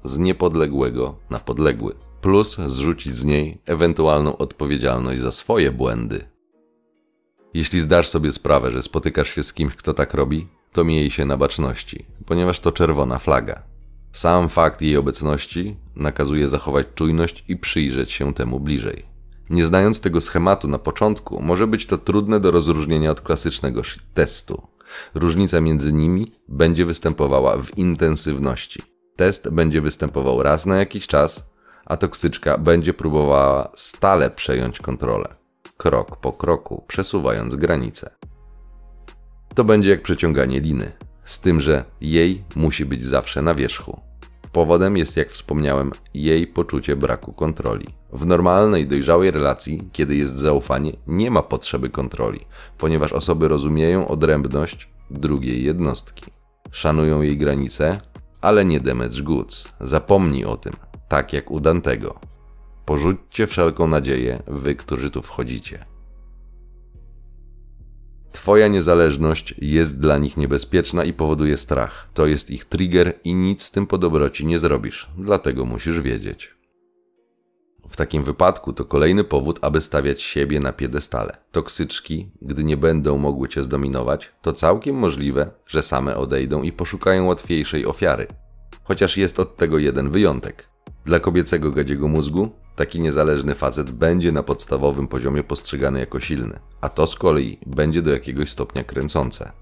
z 0.04 0.18
niepodległego 0.18 1.18
na 1.30 1.38
podległy, 1.38 1.94
plus 2.20 2.56
zrzucić 2.66 3.14
z 3.14 3.24
niej 3.24 3.62
ewentualną 3.66 4.36
odpowiedzialność 4.36 5.20
za 5.20 5.32
swoje 5.32 5.72
błędy. 5.72 6.31
Jeśli 7.54 7.80
zdasz 7.80 8.08
sobie 8.08 8.32
sprawę, 8.32 8.70
że 8.70 8.82
spotykasz 8.82 9.34
się 9.34 9.42
z 9.42 9.52
kimś, 9.52 9.76
kto 9.76 9.94
tak 9.94 10.14
robi, 10.14 10.48
to 10.72 10.84
miej 10.84 11.10
się 11.10 11.24
na 11.24 11.36
baczności, 11.36 12.06
ponieważ 12.26 12.60
to 12.60 12.72
czerwona 12.72 13.18
flaga. 13.18 13.62
Sam 14.12 14.48
fakt 14.48 14.82
jej 14.82 14.96
obecności 14.96 15.76
nakazuje 15.96 16.48
zachować 16.48 16.86
czujność 16.94 17.44
i 17.48 17.56
przyjrzeć 17.56 18.12
się 18.12 18.34
temu 18.34 18.60
bliżej. 18.60 19.06
Nie 19.50 19.66
znając 19.66 20.00
tego 20.00 20.20
schematu 20.20 20.68
na 20.68 20.78
początku, 20.78 21.42
może 21.42 21.66
być 21.66 21.86
to 21.86 21.98
trudne 21.98 22.40
do 22.40 22.50
rozróżnienia 22.50 23.10
od 23.10 23.20
klasycznego 23.20 23.82
testu. 24.14 24.62
Różnica 25.14 25.60
między 25.60 25.92
nimi 25.92 26.32
będzie 26.48 26.86
występowała 26.86 27.56
w 27.56 27.78
intensywności. 27.78 28.82
Test 29.16 29.48
będzie 29.48 29.80
występował 29.80 30.42
raz 30.42 30.66
na 30.66 30.76
jakiś 30.76 31.06
czas, 31.06 31.50
a 31.84 31.96
toksyczka 31.96 32.58
będzie 32.58 32.94
próbowała 32.94 33.72
stale 33.76 34.30
przejąć 34.30 34.78
kontrolę, 34.78 35.34
krok 35.82 36.16
po 36.16 36.32
kroku, 36.32 36.84
przesuwając 36.86 37.54
granice. 37.54 38.10
To 39.54 39.64
będzie 39.64 39.90
jak 39.90 40.02
przeciąganie 40.02 40.60
liny, 40.60 40.92
z 41.24 41.40
tym, 41.40 41.60
że 41.60 41.84
jej 42.00 42.44
musi 42.56 42.84
być 42.84 43.04
zawsze 43.04 43.42
na 43.42 43.54
wierzchu. 43.54 44.00
Powodem 44.52 44.96
jest, 44.96 45.16
jak 45.16 45.30
wspomniałem, 45.30 45.90
jej 46.14 46.46
poczucie 46.46 46.96
braku 46.96 47.32
kontroli. 47.32 47.86
W 48.12 48.26
normalnej, 48.26 48.86
dojrzałej 48.86 49.30
relacji, 49.30 49.88
kiedy 49.92 50.16
jest 50.16 50.38
zaufanie, 50.38 50.92
nie 51.06 51.30
ma 51.30 51.42
potrzeby 51.42 51.90
kontroli, 51.90 52.40
ponieważ 52.78 53.12
osoby 53.12 53.48
rozumieją 53.48 54.08
odrębność 54.08 54.88
drugiej 55.10 55.64
jednostki. 55.64 56.24
Szanują 56.70 57.22
jej 57.22 57.36
granice, 57.36 58.00
ale 58.40 58.64
nie 58.64 58.80
damage 58.80 59.22
goods. 59.22 59.68
Zapomnij 59.80 60.44
o 60.44 60.56
tym, 60.56 60.72
tak 61.08 61.32
jak 61.32 61.50
u 61.50 61.60
Dantego. 61.60 62.31
Porzućcie 62.84 63.46
wszelką 63.46 63.86
nadzieję, 63.86 64.42
wy, 64.46 64.74
którzy 64.74 65.10
tu 65.10 65.22
wchodzicie. 65.22 65.84
Twoja 68.32 68.68
niezależność 68.68 69.54
jest 69.58 70.00
dla 70.00 70.18
nich 70.18 70.36
niebezpieczna 70.36 71.04
i 71.04 71.12
powoduje 71.12 71.56
strach. 71.56 72.08
To 72.14 72.26
jest 72.26 72.50
ich 72.50 72.64
trigger 72.64 73.14
i 73.24 73.34
nic 73.34 73.62
z 73.62 73.70
tym 73.70 73.86
po 73.86 73.98
dobroci 73.98 74.46
nie 74.46 74.58
zrobisz, 74.58 75.10
dlatego 75.18 75.64
musisz 75.64 76.00
wiedzieć. 76.00 76.54
W 77.88 77.96
takim 77.96 78.24
wypadku 78.24 78.72
to 78.72 78.84
kolejny 78.84 79.24
powód, 79.24 79.58
aby 79.62 79.80
stawiać 79.80 80.22
siebie 80.22 80.60
na 80.60 80.72
piedestale. 80.72 81.36
Toksyczki, 81.52 82.30
gdy 82.42 82.64
nie 82.64 82.76
będą 82.76 83.18
mogły 83.18 83.48
cię 83.48 83.62
zdominować, 83.62 84.32
to 84.42 84.52
całkiem 84.52 84.96
możliwe, 84.96 85.50
że 85.66 85.82
same 85.82 86.16
odejdą 86.16 86.62
i 86.62 86.72
poszukają 86.72 87.26
łatwiejszej 87.26 87.86
ofiary. 87.86 88.26
Chociaż 88.84 89.16
jest 89.16 89.40
od 89.40 89.56
tego 89.56 89.78
jeden 89.78 90.10
wyjątek. 90.10 90.71
Dla 91.04 91.20
kobiecego 91.20 91.70
gadziego 91.70 92.08
mózgu 92.08 92.50
taki 92.76 93.00
niezależny 93.00 93.54
facet 93.54 93.90
będzie 93.90 94.32
na 94.32 94.42
podstawowym 94.42 95.08
poziomie 95.08 95.44
postrzegany 95.44 95.98
jako 96.00 96.20
silny, 96.20 96.60
a 96.80 96.88
to 96.88 97.06
z 97.06 97.16
kolei 97.16 97.58
będzie 97.66 98.02
do 98.02 98.10
jakiegoś 98.10 98.50
stopnia 98.50 98.84
kręcące. 98.84 99.52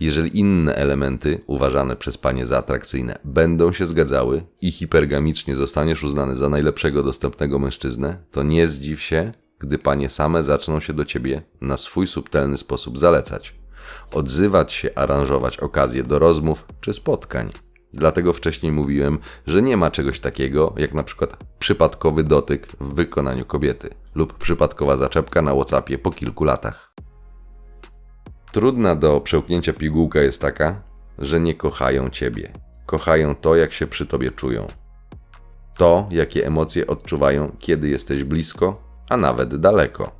Jeżeli 0.00 0.38
inne 0.38 0.74
elementy, 0.74 1.44
uważane 1.46 1.96
przez 1.96 2.18
panie 2.18 2.46
za 2.46 2.58
atrakcyjne, 2.58 3.18
będą 3.24 3.72
się 3.72 3.86
zgadzały 3.86 4.42
i 4.60 4.70
hipergamicznie 4.70 5.56
zostaniesz 5.56 6.04
uznany 6.04 6.36
za 6.36 6.48
najlepszego 6.48 7.02
dostępnego 7.02 7.58
mężczyznę, 7.58 8.16
to 8.30 8.42
nie 8.42 8.68
zdziw 8.68 9.02
się, 9.02 9.32
gdy 9.58 9.78
panie 9.78 10.08
same 10.08 10.42
zaczną 10.42 10.80
się 10.80 10.92
do 10.92 11.04
ciebie 11.04 11.42
na 11.60 11.76
swój 11.76 12.06
subtelny 12.06 12.56
sposób 12.56 12.98
zalecać, 12.98 13.54
odzywać 14.12 14.72
się, 14.72 14.90
aranżować 14.94 15.58
okazje 15.58 16.04
do 16.04 16.18
rozmów 16.18 16.66
czy 16.80 16.92
spotkań. 16.92 17.50
Dlatego 17.92 18.32
wcześniej 18.32 18.72
mówiłem, 18.72 19.18
że 19.46 19.62
nie 19.62 19.76
ma 19.76 19.90
czegoś 19.90 20.20
takiego 20.20 20.74
jak 20.76 20.94
na 20.94 21.02
przykład 21.02 21.36
przypadkowy 21.58 22.24
dotyk 22.24 22.66
w 22.80 22.94
wykonaniu 22.94 23.44
kobiety 23.44 23.90
lub 24.14 24.38
przypadkowa 24.38 24.96
zaczepka 24.96 25.42
na 25.42 25.54
WhatsAppie 25.54 25.98
po 25.98 26.10
kilku 26.10 26.44
latach. 26.44 26.92
Trudna 28.52 28.94
do 28.94 29.20
przełknięcia 29.20 29.72
pigułka 29.72 30.20
jest 30.20 30.42
taka, 30.42 30.82
że 31.18 31.40
nie 31.40 31.54
kochają 31.54 32.10
ciebie. 32.10 32.52
Kochają 32.86 33.34
to, 33.34 33.56
jak 33.56 33.72
się 33.72 33.86
przy 33.86 34.06
tobie 34.06 34.30
czują. 34.30 34.66
To, 35.76 36.08
jakie 36.10 36.46
emocje 36.46 36.86
odczuwają, 36.86 37.56
kiedy 37.58 37.88
jesteś 37.88 38.24
blisko, 38.24 38.82
a 39.08 39.16
nawet 39.16 39.56
daleko. 39.56 40.19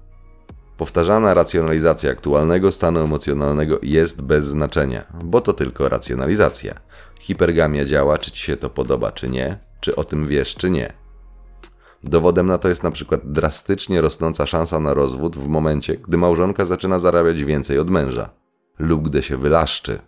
Powtarzana 0.81 1.35
racjonalizacja 1.35 2.11
aktualnego 2.11 2.73
stanu 2.73 3.01
emocjonalnego 3.01 3.79
jest 3.83 4.23
bez 4.23 4.45
znaczenia, 4.45 5.05
bo 5.25 5.41
to 5.41 5.53
tylko 5.53 5.89
racjonalizacja. 5.89 6.81
Hipergamia 7.21 7.85
działa, 7.85 8.19
czy 8.19 8.31
ci 8.31 8.43
się 8.43 8.57
to 8.57 8.71
podoba, 8.71 9.13
czy 9.13 9.29
nie, 9.29 9.59
czy 9.81 9.97
o 9.97 10.05
tym 10.05 10.27
wiesz, 10.27 10.55
czy 10.55 10.71
nie. 10.71 10.93
Dowodem 12.05 12.47
na 12.47 12.59
to 12.59 12.69
jest 12.69 12.83
na 12.83 12.91
przykład 12.91 13.21
drastycznie 13.25 14.01
rosnąca 14.01 14.47
szansa 14.47 14.81
na 14.81 14.95
rozwód 14.95 15.37
w 15.37 15.49
momencie, 15.49 15.97
gdy 15.97 16.17
małżonka 16.17 16.65
zaczyna 16.65 16.99
zarabiać 16.99 17.45
więcej 17.45 17.79
od 17.79 17.91
męża 17.91 18.31
lub 18.79 19.09
gdy 19.09 19.23
się 19.23 19.37
wylaszczy. 19.37 19.99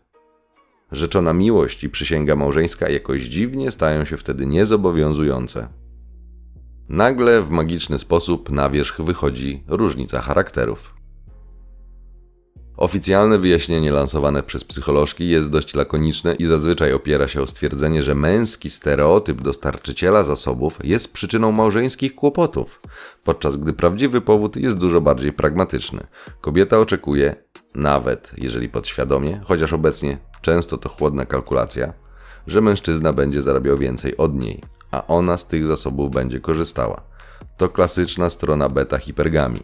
Rzeczona 0.92 1.32
miłość 1.32 1.84
i 1.84 1.90
przysięga 1.90 2.36
małżeńska 2.36 2.88
jakoś 2.88 3.22
dziwnie 3.22 3.70
stają 3.70 4.04
się 4.04 4.16
wtedy 4.16 4.46
niezobowiązujące. 4.46 5.81
Nagle 6.92 7.42
w 7.42 7.50
magiczny 7.50 7.98
sposób 7.98 8.50
na 8.50 8.70
wierzch 8.70 9.00
wychodzi 9.00 9.64
różnica 9.68 10.20
charakterów. 10.20 10.94
Oficjalne 12.76 13.38
wyjaśnienie 13.38 13.92
lansowane 13.92 14.42
przez 14.42 14.64
psycholożki 14.64 15.28
jest 15.28 15.50
dość 15.50 15.74
lakoniczne 15.74 16.34
i 16.34 16.46
zazwyczaj 16.46 16.92
opiera 16.92 17.28
się 17.28 17.42
o 17.42 17.46
stwierdzenie, 17.46 18.02
że 18.02 18.14
męski 18.14 18.70
stereotyp 18.70 19.40
dostarczyciela 19.40 20.24
zasobów 20.24 20.78
jest 20.84 21.12
przyczyną 21.12 21.52
małżeńskich 21.52 22.14
kłopotów, 22.14 22.82
podczas 23.24 23.56
gdy 23.56 23.72
prawdziwy 23.72 24.20
powód 24.20 24.56
jest 24.56 24.78
dużo 24.78 25.00
bardziej 25.00 25.32
pragmatyczny. 25.32 26.06
Kobieta 26.40 26.78
oczekuje, 26.78 27.34
nawet 27.74 28.32
jeżeli 28.38 28.68
podświadomie, 28.68 29.40
chociaż 29.44 29.72
obecnie 29.72 30.18
często 30.42 30.78
to 30.78 30.88
chłodna 30.88 31.26
kalkulacja, 31.26 31.92
że 32.46 32.60
mężczyzna 32.60 33.12
będzie 33.12 33.42
zarabiał 33.42 33.78
więcej 33.78 34.16
od 34.16 34.34
niej. 34.34 34.62
A 34.92 35.06
ona 35.06 35.36
z 35.36 35.46
tych 35.46 35.66
zasobów 35.66 36.10
będzie 36.10 36.40
korzystała. 36.40 37.02
To 37.56 37.68
klasyczna 37.68 38.30
strona 38.30 38.68
beta 38.68 38.98
hipergami. 38.98 39.60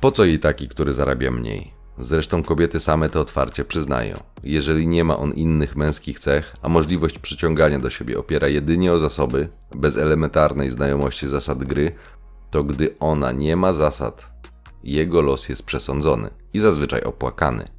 Po 0.00 0.10
co 0.10 0.24
jej 0.24 0.38
taki, 0.38 0.68
który 0.68 0.92
zarabia 0.92 1.30
mniej? 1.30 1.78
Zresztą 2.00 2.42
kobiety 2.42 2.80
same 2.80 3.10
to 3.10 3.20
otwarcie 3.20 3.64
przyznają. 3.64 4.16
Jeżeli 4.42 4.86
nie 4.86 5.04
ma 5.04 5.18
on 5.18 5.32
innych 5.32 5.76
męskich 5.76 6.20
cech, 6.20 6.54
a 6.62 6.68
możliwość 6.68 7.18
przyciągania 7.18 7.78
do 7.78 7.90
siebie 7.90 8.18
opiera 8.18 8.48
jedynie 8.48 8.92
o 8.92 8.98
zasoby, 8.98 9.48
bez 9.74 9.96
elementarnej 9.96 10.70
znajomości 10.70 11.28
zasad 11.28 11.64
gry, 11.64 11.92
to 12.50 12.64
gdy 12.64 12.94
ona 13.00 13.32
nie 13.32 13.56
ma 13.56 13.72
zasad, 13.72 14.32
jego 14.84 15.22
los 15.22 15.48
jest 15.48 15.66
przesądzony 15.66 16.30
i 16.52 16.58
zazwyczaj 16.58 17.02
opłakany. 17.02 17.77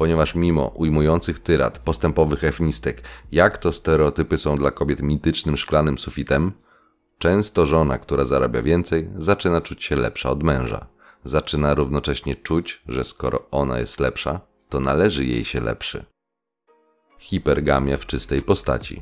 Ponieważ 0.00 0.34
mimo 0.34 0.66
ujmujących 0.66 1.38
tyrad, 1.38 1.78
postępowych 1.78 2.44
efnistek, 2.44 3.02
jak 3.32 3.58
to 3.58 3.72
stereotypy 3.72 4.38
są 4.38 4.56
dla 4.56 4.70
kobiet 4.70 5.02
mitycznym 5.02 5.56
szklanym 5.56 5.98
sufitem, 5.98 6.52
często 7.18 7.66
żona, 7.66 7.98
która 7.98 8.24
zarabia 8.24 8.62
więcej, 8.62 9.08
zaczyna 9.16 9.60
czuć 9.60 9.84
się 9.84 9.96
lepsza 9.96 10.30
od 10.30 10.42
męża. 10.42 10.86
Zaczyna 11.24 11.74
równocześnie 11.74 12.36
czuć, 12.36 12.82
że 12.88 13.04
skoro 13.04 13.46
ona 13.50 13.78
jest 13.78 14.00
lepsza, 14.00 14.40
to 14.68 14.80
należy 14.80 15.24
jej 15.24 15.44
się 15.44 15.60
lepszy. 15.60 16.04
Hipergamia 17.18 17.96
w 17.96 18.06
czystej 18.06 18.42
postaci. 18.42 19.00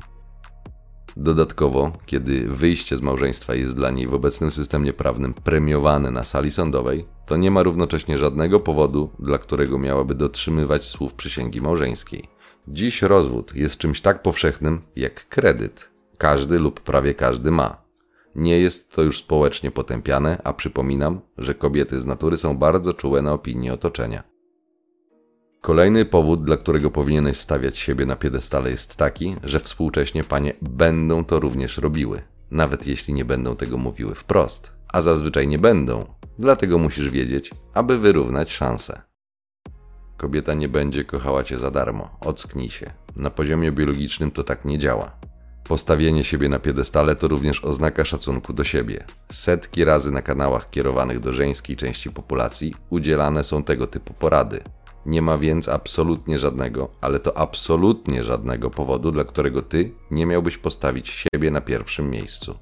Dodatkowo, 1.21 1.91
kiedy 2.05 2.47
wyjście 2.47 2.97
z 2.97 3.01
małżeństwa 3.01 3.55
jest 3.55 3.75
dla 3.75 3.91
niej 3.91 4.07
w 4.07 4.13
obecnym 4.13 4.51
systemie 4.51 4.93
prawnym 4.93 5.33
premiowane 5.33 6.11
na 6.11 6.23
sali 6.23 6.51
sądowej, 6.51 7.05
to 7.25 7.37
nie 7.37 7.51
ma 7.51 7.63
równocześnie 7.63 8.17
żadnego 8.17 8.59
powodu, 8.59 9.09
dla 9.19 9.37
którego 9.37 9.77
miałaby 9.79 10.15
dotrzymywać 10.15 10.85
słów 10.85 11.13
przysięgi 11.13 11.61
małżeńskiej. 11.61 12.27
Dziś 12.67 13.01
rozwód 13.01 13.55
jest 13.55 13.77
czymś 13.77 14.01
tak 14.01 14.21
powszechnym 14.21 14.81
jak 14.95 15.29
kredyt. 15.29 15.89
Każdy 16.17 16.59
lub 16.59 16.79
prawie 16.79 17.13
każdy 17.13 17.51
ma. 17.51 17.81
Nie 18.35 18.59
jest 18.59 18.91
to 18.91 19.01
już 19.01 19.19
społecznie 19.19 19.71
potępiane, 19.71 20.41
a 20.43 20.53
przypominam, 20.53 21.21
że 21.37 21.53
kobiety 21.53 21.99
z 21.99 22.05
natury 22.05 22.37
są 22.37 22.57
bardzo 22.57 22.93
czułe 22.93 23.21
na 23.21 23.33
opinie 23.33 23.73
otoczenia. 23.73 24.23
Kolejny 25.61 26.05
powód, 26.05 26.43
dla 26.43 26.57
którego 26.57 26.91
powinieneś 26.91 27.37
stawiać 27.37 27.77
siebie 27.77 28.05
na 28.05 28.15
piedestale 28.15 28.69
jest 28.69 28.95
taki, 28.95 29.35
że 29.43 29.59
współcześnie 29.59 30.23
panie 30.23 30.53
będą 30.61 31.25
to 31.25 31.39
również 31.39 31.77
robiły, 31.77 32.21
nawet 32.51 32.87
jeśli 32.87 33.13
nie 33.13 33.25
będą 33.25 33.55
tego 33.55 33.77
mówiły 33.77 34.15
wprost, 34.15 34.71
a 34.87 35.01
zazwyczaj 35.01 35.47
nie 35.47 35.59
będą, 35.59 36.05
dlatego 36.39 36.77
musisz 36.77 37.09
wiedzieć, 37.09 37.51
aby 37.73 37.97
wyrównać 37.97 38.51
szanse. 38.51 39.01
Kobieta 40.17 40.53
nie 40.53 40.69
będzie 40.69 41.05
kochała 41.05 41.43
cię 41.43 41.57
za 41.57 41.71
darmo, 41.71 42.17
ocknij 42.21 42.69
się. 42.69 42.91
Na 43.15 43.29
poziomie 43.29 43.71
biologicznym 43.71 44.31
to 44.31 44.43
tak 44.43 44.65
nie 44.65 44.79
działa. 44.79 45.11
Postawienie 45.63 46.23
siebie 46.23 46.49
na 46.49 46.59
piedestale 46.59 47.15
to 47.15 47.27
również 47.27 47.65
oznaka 47.65 48.05
szacunku 48.05 48.53
do 48.53 48.63
siebie. 48.63 49.05
Setki 49.31 49.83
razy 49.83 50.11
na 50.11 50.21
kanałach 50.21 50.69
kierowanych 50.69 51.19
do 51.19 51.33
żeńskiej 51.33 51.75
części 51.75 52.11
populacji 52.11 52.75
udzielane 52.89 53.43
są 53.43 53.63
tego 53.63 53.87
typu 53.87 54.13
porady. 54.13 54.63
Nie 55.09 55.21
ma 55.21 55.37
więc 55.37 55.69
absolutnie 55.69 56.39
żadnego, 56.39 56.89
ale 57.01 57.19
to 57.19 57.37
absolutnie 57.37 58.23
żadnego 58.23 58.69
powodu, 58.69 59.11
dla 59.11 59.23
którego 59.23 59.61
ty 59.61 59.93
nie 60.11 60.25
miałbyś 60.25 60.57
postawić 60.57 61.09
siebie 61.09 61.51
na 61.51 61.61
pierwszym 61.61 62.09
miejscu. 62.09 62.55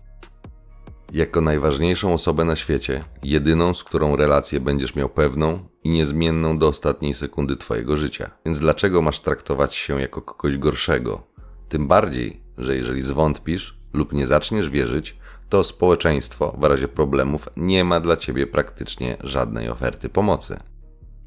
Jako 1.12 1.42
najważniejszą 1.42 2.14
osobę 2.14 2.46
na 2.46 2.56
świecie, 2.56 3.04
jedyną, 3.24 3.74
z 3.74 3.84
którą 3.84 4.16
relację 4.16 4.60
będziesz 4.60 4.96
miał 4.96 5.10
pewną 5.10 5.60
i 5.84 5.90
niezmienną 5.90 6.58
do 6.58 6.68
ostatniej 6.68 7.14
sekundy 7.14 7.58
twojego 7.58 7.98
życia. 7.98 8.32
Więc 8.46 8.60
dlaczego 8.60 9.02
masz 9.02 9.20
traktować 9.20 9.76
się 9.76 10.02
jako 10.02 10.22
kogoś 10.22 10.58
gorszego? 10.58 11.24
Tym 11.70 11.88
bardziej, 11.88 12.42
że 12.58 12.76
jeżeli 12.76 13.02
zwątpisz 13.02 13.80
lub 13.94 14.14
nie 14.14 14.28
zaczniesz 14.28 14.70
wierzyć, 14.70 15.18
to 15.50 15.64
społeczeństwo 15.64 16.56
w 16.60 16.64
razie 16.64 16.88
problemów 16.88 17.50
nie 17.58 17.84
ma 17.84 18.00
dla 18.00 18.18
ciebie 18.18 18.48
praktycznie 18.48 19.18
żadnej 19.24 19.70
oferty 19.70 20.10
pomocy. 20.10 20.60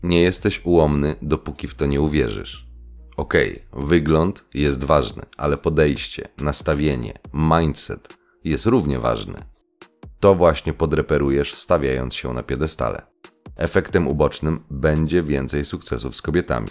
Nie 0.02 0.22
jesteś 0.22 0.60
ułomny, 0.64 1.14
dopóki 1.22 1.68
w 1.68 1.74
to 1.74 1.86
nie 1.86 2.00
uwierzysz. 2.00 2.66
Okej, 3.16 3.64
okay, 3.70 3.86
wygląd 3.86 4.44
jest 4.54 4.84
ważny, 4.84 5.22
ale 5.36 5.56
podejście, 5.56 6.28
nastawienie, 6.38 7.18
mindset 7.34 8.08
jest 8.44 8.66
równie 8.66 8.98
ważny. 8.98 9.44
To 10.20 10.34
właśnie 10.34 10.72
podreperujesz, 10.72 11.54
stawiając 11.54 12.14
się 12.14 12.32
na 12.32 12.42
piedestale. 12.42 13.02
Efektem 13.56 14.08
ubocznym 14.08 14.64
będzie 14.70 15.22
więcej 15.22 15.64
sukcesów 15.64 16.16
z 16.16 16.22
kobietami. 16.22 16.68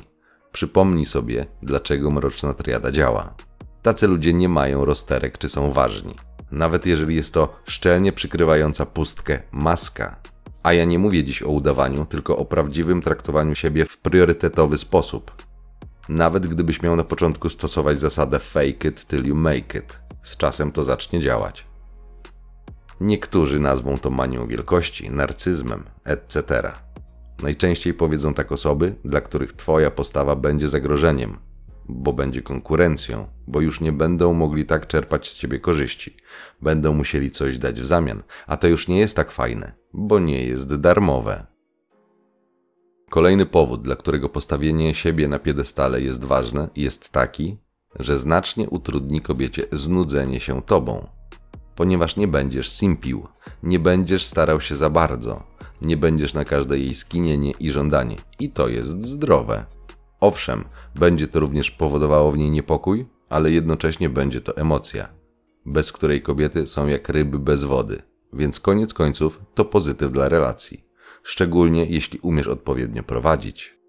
Przypomnij 0.51 1.05
sobie, 1.05 1.45
dlaczego 1.63 2.11
mroczna 2.11 2.53
triada 2.53 2.91
działa. 2.91 3.35
Tacy 3.81 4.07
ludzie 4.07 4.33
nie 4.33 4.49
mają 4.49 4.85
rozterek 4.85 5.37
czy 5.37 5.49
są 5.49 5.71
ważni. 5.71 6.15
Nawet 6.51 6.85
jeżeli 6.85 7.15
jest 7.15 7.33
to 7.33 7.55
szczelnie 7.63 8.13
przykrywająca 8.13 8.85
pustkę 8.85 9.39
maska. 9.51 10.21
A 10.63 10.73
ja 10.73 10.85
nie 10.85 10.99
mówię 10.99 11.23
dziś 11.23 11.43
o 11.43 11.49
udawaniu, 11.49 12.05
tylko 12.05 12.37
o 12.37 12.45
prawdziwym 12.45 13.01
traktowaniu 13.01 13.55
siebie 13.55 13.85
w 13.85 13.97
priorytetowy 13.97 14.77
sposób. 14.77 15.31
Nawet 16.09 16.47
gdybyś 16.47 16.81
miał 16.81 16.95
na 16.95 17.03
początku 17.03 17.49
stosować 17.49 17.99
zasadę 17.99 18.39
fake 18.39 18.87
it 18.89 19.07
till 19.07 19.25
you 19.25 19.35
make 19.35 19.75
it, 19.75 19.99
z 20.23 20.37
czasem 20.37 20.71
to 20.71 20.83
zacznie 20.83 21.19
działać. 21.19 21.65
Niektórzy 23.01 23.59
nazwą 23.59 23.97
to 23.97 24.09
manią 24.09 24.47
wielkości, 24.47 25.09
narcyzmem, 25.09 25.83
etc. 26.03 26.71
Najczęściej 27.43 27.93
powiedzą 27.93 28.33
tak 28.33 28.51
osoby, 28.51 28.95
dla 29.05 29.21
których 29.21 29.53
Twoja 29.53 29.91
postawa 29.91 30.35
będzie 30.35 30.69
zagrożeniem, 30.69 31.37
bo 31.89 32.13
będzie 32.13 32.41
konkurencją, 32.41 33.27
bo 33.47 33.61
już 33.61 33.81
nie 33.81 33.91
będą 33.91 34.33
mogli 34.33 34.65
tak 34.65 34.87
czerpać 34.87 35.29
z 35.29 35.37
ciebie 35.37 35.59
korzyści. 35.59 36.15
Będą 36.61 36.93
musieli 36.93 37.31
coś 37.31 37.57
dać 37.57 37.81
w 37.81 37.85
zamian, 37.85 38.23
a 38.47 38.57
to 38.57 38.67
już 38.67 38.87
nie 38.87 38.99
jest 38.99 39.15
tak 39.15 39.31
fajne, 39.31 39.71
bo 39.93 40.19
nie 40.19 40.43
jest 40.43 40.75
darmowe. 40.75 41.47
Kolejny 43.09 43.45
powód, 43.45 43.81
dla 43.81 43.95
którego 43.95 44.29
postawienie 44.29 44.93
siebie 44.93 45.27
na 45.27 45.39
piedestale 45.39 46.01
jest 46.01 46.25
ważne, 46.25 46.69
jest 46.75 47.09
taki, 47.09 47.57
że 47.99 48.19
znacznie 48.19 48.69
utrudni 48.69 49.21
kobiecie 49.21 49.63
znudzenie 49.71 50.39
się 50.39 50.61
tobą. 50.61 51.07
Ponieważ 51.75 52.15
nie 52.15 52.27
będziesz 52.27 52.71
simpił, 52.71 53.27
nie 53.63 53.79
będziesz 53.79 54.25
starał 54.25 54.61
się 54.61 54.75
za 54.75 54.89
bardzo, 54.89 55.43
nie 55.81 55.97
będziesz 55.97 56.33
na 56.33 56.45
każde 56.45 56.79
jej 56.79 56.95
skinienie 56.95 57.51
i 57.59 57.71
żądanie, 57.71 58.15
i 58.39 58.49
to 58.49 58.67
jest 58.67 59.03
zdrowe. 59.03 59.78
Owszem, 60.19 60.65
będzie 60.95 61.27
to 61.27 61.39
również 61.39 61.71
powodowało 61.71 62.31
w 62.31 62.37
niej 62.37 62.51
niepokój, 62.51 63.05
ale 63.29 63.51
jednocześnie 63.51 64.09
będzie 64.09 64.41
to 64.41 64.57
emocja, 64.57 65.09
bez 65.65 65.91
której 65.91 66.21
kobiety 66.21 66.67
są 66.67 66.87
jak 66.87 67.09
ryby 67.09 67.39
bez 67.39 67.63
wody, 67.63 68.01
więc 68.33 68.59
koniec 68.59 68.93
końców 68.93 69.41
to 69.55 69.65
pozytyw 69.65 70.11
dla 70.11 70.29
relacji, 70.29 70.85
szczególnie 71.23 71.85
jeśli 71.85 72.19
umiesz 72.19 72.47
odpowiednio 72.47 73.03
prowadzić. 73.03 73.79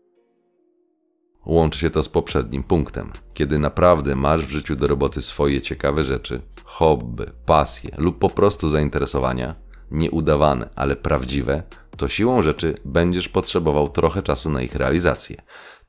Łączy 1.46 1.78
się 1.78 1.90
to 1.90 2.02
z 2.02 2.08
poprzednim 2.08 2.64
punktem. 2.64 3.12
Kiedy 3.34 3.58
naprawdę 3.58 4.16
masz 4.16 4.46
w 4.46 4.50
życiu 4.50 4.76
do 4.76 4.86
roboty 4.86 5.22
swoje 5.22 5.62
ciekawe 5.62 6.04
rzeczy, 6.04 6.42
hobby, 6.64 7.30
pasje 7.46 7.90
lub 7.98 8.18
po 8.18 8.30
prostu 8.30 8.68
zainteresowania, 8.68 9.54
nieudawane, 9.90 10.68
ale 10.76 10.96
prawdziwe, 10.96 11.62
to 11.96 12.08
siłą 12.08 12.42
rzeczy 12.42 12.74
będziesz 12.84 13.28
potrzebował 13.28 13.88
trochę 13.88 14.22
czasu 14.22 14.50
na 14.50 14.62
ich 14.62 14.74
realizację 14.74 15.42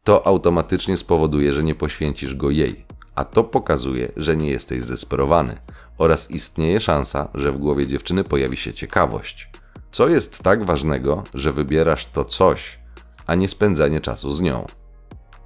to 0.03 0.27
automatycznie 0.27 0.97
spowoduje, 0.97 1.53
że 1.53 1.63
nie 1.63 1.75
poświęcisz 1.75 2.35
go 2.35 2.49
jej, 2.49 2.85
a 3.15 3.25
to 3.25 3.43
pokazuje, 3.43 4.11
że 4.17 4.37
nie 4.37 4.49
jesteś 4.49 4.83
zdesperowany 4.83 5.57
oraz 5.97 6.31
istnieje 6.31 6.79
szansa, 6.79 7.29
że 7.33 7.51
w 7.51 7.57
głowie 7.57 7.87
dziewczyny 7.87 8.23
pojawi 8.23 8.57
się 8.57 8.73
ciekawość. 8.73 9.49
Co 9.91 10.07
jest 10.07 10.39
tak 10.39 10.65
ważnego, 10.65 11.23
że 11.33 11.51
wybierasz 11.51 12.05
to 12.05 12.25
coś, 12.25 12.79
a 13.27 13.35
nie 13.35 13.47
spędzanie 13.47 14.01
czasu 14.01 14.31
z 14.31 14.41
nią? 14.41 14.65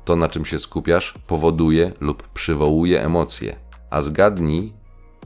To, 0.06 0.15
na 0.15 0.30
czym 0.30 0.46
się 0.46 0.60
skupiasz, 0.60 1.13
powoduje 1.28 1.91
lub 2.00 2.28
przywołuje 2.28 3.04
emocje, 3.04 3.56
a 3.89 4.02
zgadnij, 4.02 4.74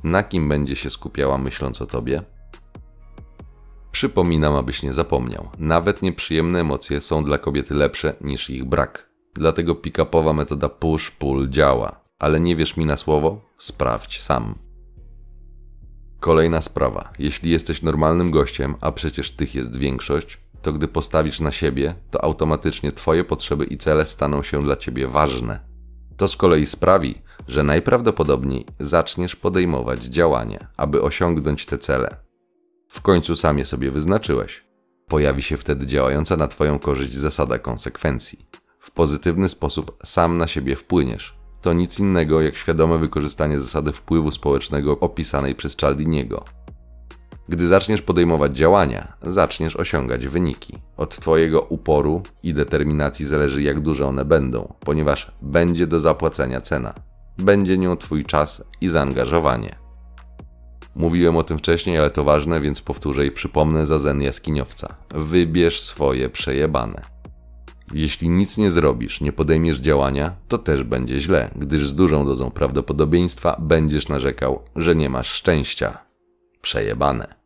na 0.04 0.24
kim 0.24 0.50
będzie 0.50 0.76
się 0.76 0.90
skupiała 0.90 1.38
myśląc 1.38 1.82
o 1.82 1.86
tobie? 1.86 2.24
Przypominam, 3.92 4.56
abyś 4.56 4.84
nie 4.84 4.94
zapomniał. 4.94 5.50
Nawet 5.58 6.02
nieprzyjemne 6.02 6.60
emocje 6.60 7.02
są 7.02 7.24
dla 7.24 7.38
kobiety 7.38 7.74
lepsze 7.74 8.14
niż 8.22 8.50
ich 8.50 8.66
brak. 8.66 9.09
Dlatego 9.40 9.76
pick-upowa 9.76 10.34
metoda 10.34 10.68
push-pull 10.68 11.50
działa. 11.50 12.02
Ale 12.20 12.40
nie 12.40 12.56
wierz 12.56 12.78
mi 12.78 12.86
na 12.86 12.98
słowo? 12.98 13.42
Sprawdź 13.58 14.22
sam. 14.22 14.54
Kolejna 16.20 16.62
sprawa. 16.62 17.14
Jeśli 17.20 17.52
jesteś 17.52 17.82
normalnym 17.82 18.32
gościem, 18.32 18.76
a 18.82 18.92
przecież 18.92 19.32
tych 19.32 19.56
jest 19.56 19.78
większość, 19.78 20.38
to 20.62 20.74
gdy 20.74 20.88
postawisz 20.88 21.40
na 21.40 21.52
siebie, 21.52 21.96
to 22.12 22.24
automatycznie 22.24 22.92
Twoje 22.92 23.24
potrzeby 23.24 23.66
i 23.66 23.78
cele 23.78 24.06
staną 24.06 24.44
się 24.44 24.64
dla 24.64 24.76
Ciebie 24.76 25.08
ważne. 25.08 25.60
To 26.18 26.28
z 26.28 26.36
kolei 26.36 26.66
sprawi, 26.66 27.22
że 27.48 27.64
najprawdopodobniej 27.64 28.66
zaczniesz 28.80 29.36
podejmować 29.36 30.04
działania, 30.04 30.68
aby 30.78 31.02
osiągnąć 31.02 31.66
te 31.66 31.78
cele. 31.78 32.18
W 32.88 33.02
końcu 33.02 33.36
sam 33.36 33.58
je 33.58 33.66
sobie 33.66 33.92
wyznaczyłeś. 33.92 34.64
Pojawi 35.08 35.42
się 35.42 35.58
wtedy 35.58 35.88
działająca 35.88 36.38
na 36.38 36.48
Twoją 36.48 36.80
korzyść 36.80 37.14
zasada 37.14 37.60
konsekwencji 37.60 38.50
w 38.80 38.92
pozytywny 38.92 39.50
sposób 39.50 39.98
sam 40.04 40.38
na 40.38 40.48
siebie 40.48 40.76
wpłyniesz, 40.76 41.40
to 41.62 41.74
nic 41.74 42.00
innego 42.00 42.42
jak 42.42 42.56
świadome 42.56 42.98
wykorzystanie 42.98 43.60
zasady 43.60 43.92
wpływu 43.92 44.32
społecznego 44.32 45.00
opisanej 45.00 45.56
przez 45.56 45.76
Cialdiniego. 45.76 46.46
Gdy 47.50 47.68
zaczniesz 47.68 48.02
podejmować 48.02 48.58
działania, 48.58 49.14
zaczniesz 49.24 49.76
osiągać 49.76 50.28
wyniki. 50.28 50.78
Od 50.98 51.20
Twojego 51.20 51.62
uporu 51.62 52.24
i 52.44 52.54
determinacji 52.54 53.26
zależy, 53.26 53.62
jak 53.62 53.80
duże 53.80 54.08
one 54.08 54.26
będą, 54.26 54.74
ponieważ 54.80 55.32
będzie 55.42 55.88
do 55.88 56.00
zapłacenia 56.00 56.62
cena. 56.62 56.94
Będzie 57.38 57.78
nią 57.78 57.98
Twój 57.98 58.26
czas 58.26 58.64
i 58.82 58.88
zaangażowanie. 58.88 59.76
Mówiłem 60.96 61.38
o 61.38 61.44
tym 61.44 61.58
wcześniej, 61.58 61.98
ale 61.98 62.10
to 62.10 62.24
ważne, 62.24 62.62
więc 62.62 62.82
powtórzę 62.82 63.26
i 63.26 63.32
przypomnę 63.32 63.86
za 63.86 64.00
zen 64.00 64.22
jaskiniowca. 64.22 64.96
Wybierz 65.16 65.82
swoje 65.82 66.30
przejebane. 66.30 67.19
Jeśli 67.94 68.30
nic 68.30 68.58
nie 68.58 68.72
zrobisz, 68.72 69.22
nie 69.22 69.32
podejmiesz 69.32 69.78
działania, 69.78 70.36
to 70.48 70.58
też 70.58 70.84
będzie 70.84 71.20
źle, 71.20 71.52
gdyż 71.56 71.88
z 71.88 71.96
dużą 71.96 72.26
dozą 72.26 72.52
prawdopodobieństwa 72.52 73.58
będziesz 73.60 74.08
narzekał, 74.08 74.62
że 74.76 74.96
nie 74.96 75.10
masz 75.10 75.28
szczęścia. 75.32 75.98
Przejebane. 76.62 77.40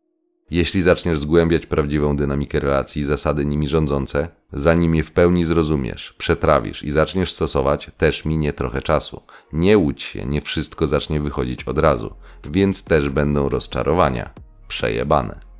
Jeśli 0.51 0.81
zaczniesz 0.81 1.19
zgłębiać 1.19 1.65
prawdziwą 1.65 2.15
dynamikę 2.15 2.59
relacji 2.59 3.01
i 3.01 3.05
zasady 3.05 3.45
nimi 3.45 3.67
rządzące, 3.67 4.27
zanim 4.53 4.95
je 4.95 5.03
w 5.03 5.11
pełni 5.11 5.43
zrozumiesz, 5.45 6.13
przetrawisz 6.17 6.83
i 6.83 6.91
zaczniesz 6.91 7.33
stosować, 7.33 7.91
też 7.97 8.25
minie 8.25 8.53
trochę 8.53 8.81
czasu. 8.81 9.21
Nie 9.53 9.77
łudź 9.77 10.03
się, 10.03 10.25
nie 10.25 10.41
wszystko 10.41 10.87
zacznie 10.87 11.21
wychodzić 11.21 11.63
od 11.63 11.77
razu, 11.77 12.13
więc 12.49 12.83
też 12.83 13.09
będą 13.09 13.49
rozczarowania. 13.49 14.29
Przejebane. 14.67 15.52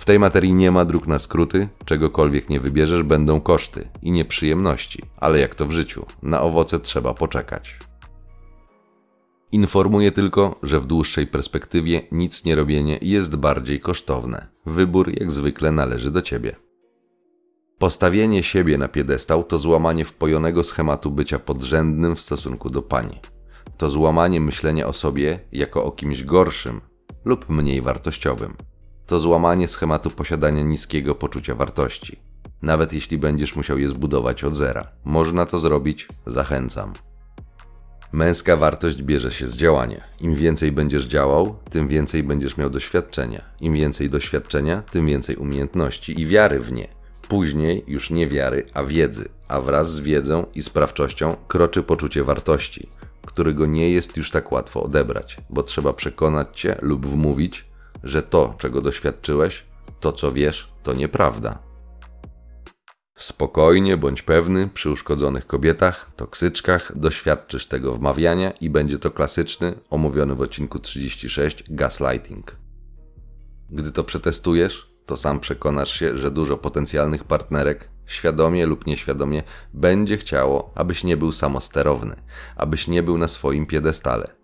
W 0.00 0.04
tej 0.04 0.18
materii 0.18 0.52
nie 0.52 0.70
ma 0.70 0.84
dróg 0.84 1.06
na 1.06 1.18
skróty, 1.18 1.68
czegokolwiek 1.84 2.48
nie 2.50 2.60
wybierzesz, 2.60 3.02
będą 3.02 3.40
koszty 3.40 3.88
i 4.02 4.10
nieprzyjemności, 4.10 5.02
ale 5.16 5.38
jak 5.38 5.54
to 5.54 5.66
w 5.66 5.72
życiu, 5.72 6.06
na 6.22 6.42
owoce 6.42 6.80
trzeba 6.80 7.14
poczekać. 7.14 7.78
Informuję 9.52 10.10
tylko, 10.10 10.58
że 10.62 10.80
w 10.80 10.86
dłuższej 10.86 11.26
perspektywie 11.26 12.02
nic 12.12 12.44
nie 12.44 12.54
robienie 12.54 12.98
jest 13.02 13.36
bardziej 13.36 13.80
kosztowne. 13.80 14.46
Wybór 14.66 15.20
jak 15.20 15.30
zwykle 15.30 15.72
należy 15.72 16.10
do 16.10 16.22
ciebie. 16.22 16.56
Postawienie 17.78 18.42
siebie 18.42 18.78
na 18.78 18.88
piedestał 18.88 19.44
to 19.44 19.58
złamanie 19.58 20.04
wpojonego 20.04 20.64
schematu 20.64 21.10
bycia 21.10 21.38
podrzędnym 21.38 22.16
w 22.16 22.22
stosunku 22.22 22.70
do 22.70 22.82
pani. 22.82 23.20
To 23.76 23.90
złamanie 23.90 24.40
myślenia 24.40 24.86
o 24.86 24.92
sobie 24.92 25.40
jako 25.52 25.84
o 25.84 25.92
kimś 25.92 26.24
gorszym 26.24 26.80
lub 27.24 27.48
mniej 27.48 27.82
wartościowym. 27.82 28.69
To 29.10 29.20
złamanie 29.20 29.68
schematu 29.68 30.10
posiadania 30.10 30.62
niskiego 30.62 31.14
poczucia 31.14 31.54
wartości. 31.54 32.18
Nawet 32.62 32.92
jeśli 32.92 33.18
będziesz 33.18 33.56
musiał 33.56 33.78
je 33.78 33.88
zbudować 33.88 34.44
od 34.44 34.56
zera. 34.56 34.88
Można 35.04 35.46
to 35.46 35.58
zrobić, 35.58 36.08
zachęcam. 36.26 36.92
Męska 38.12 38.56
wartość 38.56 39.02
bierze 39.02 39.30
się 39.30 39.46
z 39.46 39.56
działania. 39.56 40.04
Im 40.20 40.34
więcej 40.34 40.72
będziesz 40.72 41.04
działał, 41.04 41.56
tym 41.70 41.88
więcej 41.88 42.22
będziesz 42.22 42.56
miał 42.56 42.70
doświadczenia. 42.70 43.44
Im 43.60 43.74
więcej 43.74 44.10
doświadczenia, 44.10 44.82
tym 44.82 45.06
więcej 45.06 45.36
umiejętności 45.36 46.20
i 46.20 46.26
wiary 46.26 46.60
w 46.60 46.72
nie. 46.72 46.88
Później 47.28 47.84
już 47.86 48.10
nie 48.10 48.28
wiary, 48.28 48.66
a 48.74 48.84
wiedzy, 48.84 49.28
a 49.48 49.60
wraz 49.60 49.92
z 49.92 50.00
wiedzą 50.00 50.46
i 50.54 50.62
sprawczością 50.62 51.36
kroczy 51.48 51.82
poczucie 51.82 52.24
wartości, 52.24 52.88
którego 53.26 53.66
nie 53.66 53.90
jest 53.90 54.16
już 54.16 54.30
tak 54.30 54.52
łatwo 54.52 54.82
odebrać, 54.82 55.36
bo 55.50 55.62
trzeba 55.62 55.92
przekonać 55.92 56.60
cię 56.60 56.78
lub 56.82 57.06
wmówić, 57.06 57.69
że 58.02 58.22
to, 58.22 58.54
czego 58.58 58.80
doświadczyłeś, 58.80 59.66
to 60.00 60.12
co 60.12 60.32
wiesz, 60.32 60.72
to 60.82 60.92
nieprawda. 60.92 61.58
Spokojnie 63.18 63.96
bądź 63.96 64.22
pewny, 64.22 64.68
przy 64.68 64.90
uszkodzonych 64.90 65.46
kobietach, 65.46 66.10
toksyczkach 66.16 66.98
doświadczysz 66.98 67.66
tego 67.66 67.94
wmawiania 67.94 68.50
i 68.50 68.70
będzie 68.70 68.98
to 68.98 69.10
klasyczny, 69.10 69.74
omówiony 69.90 70.34
w 70.34 70.40
odcinku 70.40 70.78
36 70.78 71.64
gaslighting. 71.70 72.56
Gdy 73.70 73.92
to 73.92 74.04
przetestujesz, 74.04 74.90
to 75.06 75.16
sam 75.16 75.40
przekonasz 75.40 75.92
się, 75.98 76.18
że 76.18 76.30
dużo 76.30 76.56
potencjalnych 76.56 77.24
partnerek, 77.24 77.88
świadomie 78.06 78.66
lub 78.66 78.86
nieświadomie, 78.86 79.42
będzie 79.74 80.16
chciało, 80.16 80.72
abyś 80.74 81.04
nie 81.04 81.16
był 81.16 81.32
samosterowny, 81.32 82.16
abyś 82.56 82.88
nie 82.88 83.02
był 83.02 83.18
na 83.18 83.28
swoim 83.28 83.66
piedestale. 83.66 84.39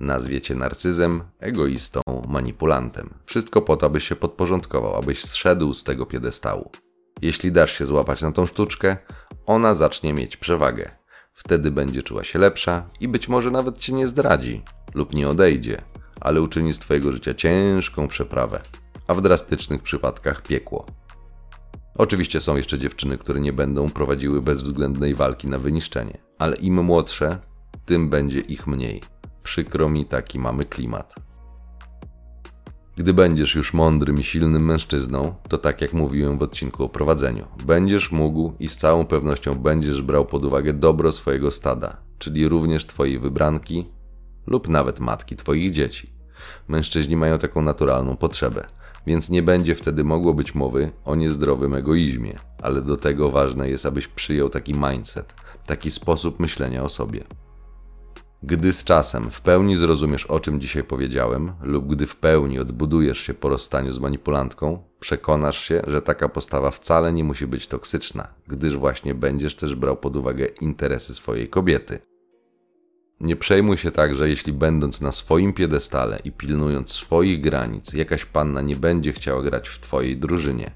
Nazwie 0.00 0.40
cię 0.40 0.54
narcyzem, 0.54 1.22
egoistą, 1.40 2.00
manipulantem. 2.28 3.14
Wszystko 3.26 3.62
po 3.62 3.76
to, 3.76 3.86
abyś 3.86 4.08
się 4.08 4.16
podporządkował, 4.16 4.96
abyś 4.96 5.24
zszedł 5.24 5.74
z 5.74 5.84
tego 5.84 6.06
piedestału. 6.06 6.70
Jeśli 7.22 7.52
dasz 7.52 7.78
się 7.78 7.86
złapać 7.86 8.22
na 8.22 8.32
tą 8.32 8.46
sztuczkę, 8.46 8.96
ona 9.46 9.74
zacznie 9.74 10.12
mieć 10.12 10.36
przewagę. 10.36 10.90
Wtedy 11.32 11.70
będzie 11.70 12.02
czuła 12.02 12.24
się 12.24 12.38
lepsza 12.38 12.90
i 13.00 13.08
być 13.08 13.28
może 13.28 13.50
nawet 13.50 13.78
cię 13.78 13.92
nie 13.92 14.08
zdradzi 14.08 14.62
lub 14.94 15.14
nie 15.14 15.28
odejdzie, 15.28 15.82
ale 16.20 16.40
uczyni 16.40 16.72
z 16.72 16.78
twojego 16.78 17.12
życia 17.12 17.34
ciężką 17.34 18.08
przeprawę, 18.08 18.60
a 19.06 19.14
w 19.14 19.22
drastycznych 19.22 19.82
przypadkach 19.82 20.42
piekło. 20.42 20.86
Oczywiście 21.94 22.40
są 22.40 22.56
jeszcze 22.56 22.78
dziewczyny, 22.78 23.18
które 23.18 23.40
nie 23.40 23.52
będą 23.52 23.90
prowadziły 23.90 24.42
bezwzględnej 24.42 25.14
walki 25.14 25.48
na 25.48 25.58
wyniszczenie, 25.58 26.18
ale 26.38 26.56
im 26.56 26.84
młodsze, 26.84 27.38
tym 27.86 28.10
będzie 28.10 28.40
ich 28.40 28.66
mniej. 28.66 29.02
Przykro 29.48 29.88
mi 29.88 30.04
taki 30.04 30.38
mamy 30.38 30.64
klimat. 30.64 31.14
Gdy 32.96 33.14
będziesz 33.14 33.54
już 33.54 33.74
mądrym 33.74 34.20
i 34.20 34.24
silnym 34.24 34.64
mężczyzną, 34.64 35.34
to 35.48 35.58
tak 35.58 35.80
jak 35.82 35.92
mówiłem 35.92 36.38
w 36.38 36.42
odcinku 36.42 36.84
o 36.84 36.88
prowadzeniu, 36.88 37.46
będziesz 37.64 38.12
mógł 38.12 38.52
i 38.60 38.68
z 38.68 38.76
całą 38.76 39.06
pewnością 39.06 39.54
będziesz 39.54 40.02
brał 40.02 40.26
pod 40.26 40.44
uwagę 40.44 40.72
dobro 40.72 41.12
swojego 41.12 41.50
stada, 41.50 41.96
czyli 42.18 42.48
również 42.48 42.86
twojej 42.86 43.18
wybranki 43.18 43.86
lub 44.46 44.68
nawet 44.68 45.00
matki 45.00 45.36
twoich 45.36 45.72
dzieci. 45.72 46.12
Mężczyźni 46.68 47.16
mają 47.16 47.38
taką 47.38 47.62
naturalną 47.62 48.16
potrzebę, 48.16 48.66
więc 49.06 49.30
nie 49.30 49.42
będzie 49.42 49.74
wtedy 49.74 50.04
mogło 50.04 50.34
być 50.34 50.54
mowy 50.54 50.92
o 51.04 51.14
niezdrowym 51.14 51.74
egoizmie, 51.74 52.38
ale 52.62 52.82
do 52.82 52.96
tego 52.96 53.30
ważne 53.30 53.70
jest, 53.70 53.86
abyś 53.86 54.08
przyjął 54.08 54.50
taki 54.50 54.74
mindset, 54.74 55.34
taki 55.66 55.90
sposób 55.90 56.40
myślenia 56.40 56.82
o 56.82 56.88
sobie. 56.88 57.24
Gdy 58.42 58.72
z 58.72 58.84
czasem 58.84 59.30
w 59.30 59.40
pełni 59.40 59.76
zrozumiesz, 59.76 60.26
o 60.26 60.40
czym 60.40 60.60
dzisiaj 60.60 60.84
powiedziałem, 60.84 61.52
lub 61.62 61.86
gdy 61.86 62.06
w 62.06 62.16
pełni 62.16 62.58
odbudujesz 62.58 63.18
się 63.18 63.34
po 63.34 63.48
rozstaniu 63.48 63.92
z 63.92 63.98
manipulantką, 63.98 64.82
przekonasz 65.00 65.58
się, 65.58 65.82
że 65.86 66.02
taka 66.02 66.28
postawa 66.28 66.70
wcale 66.70 67.12
nie 67.12 67.24
musi 67.24 67.46
być 67.46 67.68
toksyczna, 67.68 68.28
gdyż 68.48 68.76
właśnie 68.76 69.14
będziesz 69.14 69.54
też 69.54 69.74
brał 69.74 69.96
pod 69.96 70.16
uwagę 70.16 70.46
interesy 70.60 71.14
swojej 71.14 71.48
kobiety. 71.48 71.98
Nie 73.20 73.36
przejmuj 73.36 73.76
się 73.76 73.90
także, 73.90 74.28
jeśli 74.28 74.52
będąc 74.52 75.00
na 75.00 75.12
swoim 75.12 75.52
piedestale 75.52 76.18
i 76.24 76.32
pilnując 76.32 76.92
swoich 76.92 77.40
granic, 77.40 77.92
jakaś 77.92 78.24
panna 78.24 78.60
nie 78.60 78.76
będzie 78.76 79.12
chciała 79.12 79.42
grać 79.42 79.68
w 79.68 79.80
twojej 79.80 80.16
drużynie. 80.16 80.70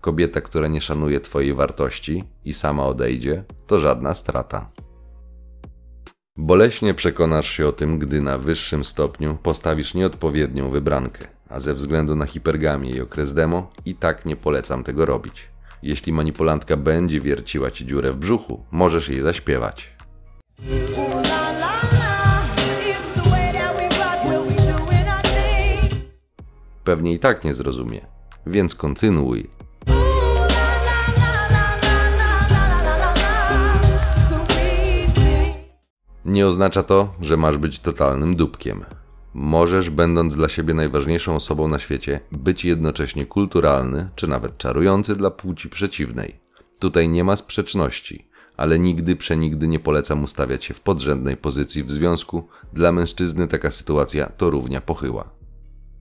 Kobieta, 0.00 0.40
która 0.40 0.68
nie 0.68 0.80
szanuje 0.80 1.20
twojej 1.20 1.54
wartości 1.54 2.24
i 2.44 2.54
sama 2.54 2.86
odejdzie, 2.86 3.44
to 3.66 3.80
żadna 3.80 4.14
strata. 4.14 4.70
Boleśnie 6.36 6.94
przekonasz 6.94 7.50
się 7.50 7.68
o 7.68 7.72
tym, 7.72 7.98
gdy 7.98 8.20
na 8.20 8.38
wyższym 8.38 8.84
stopniu 8.84 9.38
postawisz 9.42 9.94
nieodpowiednią 9.94 10.70
wybrankę, 10.70 11.26
a 11.48 11.60
ze 11.60 11.74
względu 11.74 12.16
na 12.16 12.26
hipergamię 12.26 12.90
i 12.90 13.00
okres 13.00 13.34
demo 13.34 13.70
i 13.84 13.94
tak 13.94 14.26
nie 14.26 14.36
polecam 14.36 14.84
tego 14.84 15.06
robić. 15.06 15.48
Jeśli 15.82 16.12
manipulantka 16.12 16.76
będzie 16.76 17.20
wierciła 17.20 17.70
ci 17.70 17.86
dziurę 17.86 18.12
w 18.12 18.16
brzuchu, 18.16 18.64
możesz 18.70 19.08
jej 19.08 19.20
zaśpiewać. 19.20 19.90
Pewnie 26.84 27.12
i 27.12 27.18
tak 27.18 27.44
nie 27.44 27.54
zrozumie, 27.54 28.00
więc 28.46 28.74
kontynuuj. 28.74 29.50
Nie 36.24 36.46
oznacza 36.46 36.82
to, 36.82 37.14
że 37.20 37.36
masz 37.36 37.58
być 37.58 37.80
totalnym 37.80 38.36
dupkiem. 38.36 38.84
Możesz, 39.34 39.90
będąc 39.90 40.36
dla 40.36 40.48
siebie 40.48 40.74
najważniejszą 40.74 41.36
osobą 41.36 41.68
na 41.68 41.78
świecie, 41.78 42.20
być 42.32 42.64
jednocześnie 42.64 43.26
kulturalny, 43.26 44.08
czy 44.14 44.26
nawet 44.26 44.58
czarujący 44.58 45.16
dla 45.16 45.30
płci 45.30 45.68
przeciwnej. 45.68 46.40
Tutaj 46.78 47.08
nie 47.08 47.24
ma 47.24 47.36
sprzeczności, 47.36 48.28
ale 48.56 48.78
nigdy 48.78 49.16
przenigdy 49.16 49.68
nie 49.68 49.80
polecam 49.80 50.24
ustawiać 50.24 50.64
się 50.64 50.74
w 50.74 50.80
podrzędnej 50.80 51.36
pozycji 51.36 51.84
w 51.84 51.92
związku. 51.92 52.48
Dla 52.72 52.92
mężczyzny 52.92 53.48
taka 53.48 53.70
sytuacja 53.70 54.26
to 54.26 54.50
równia 54.50 54.80
pochyła. 54.80 55.30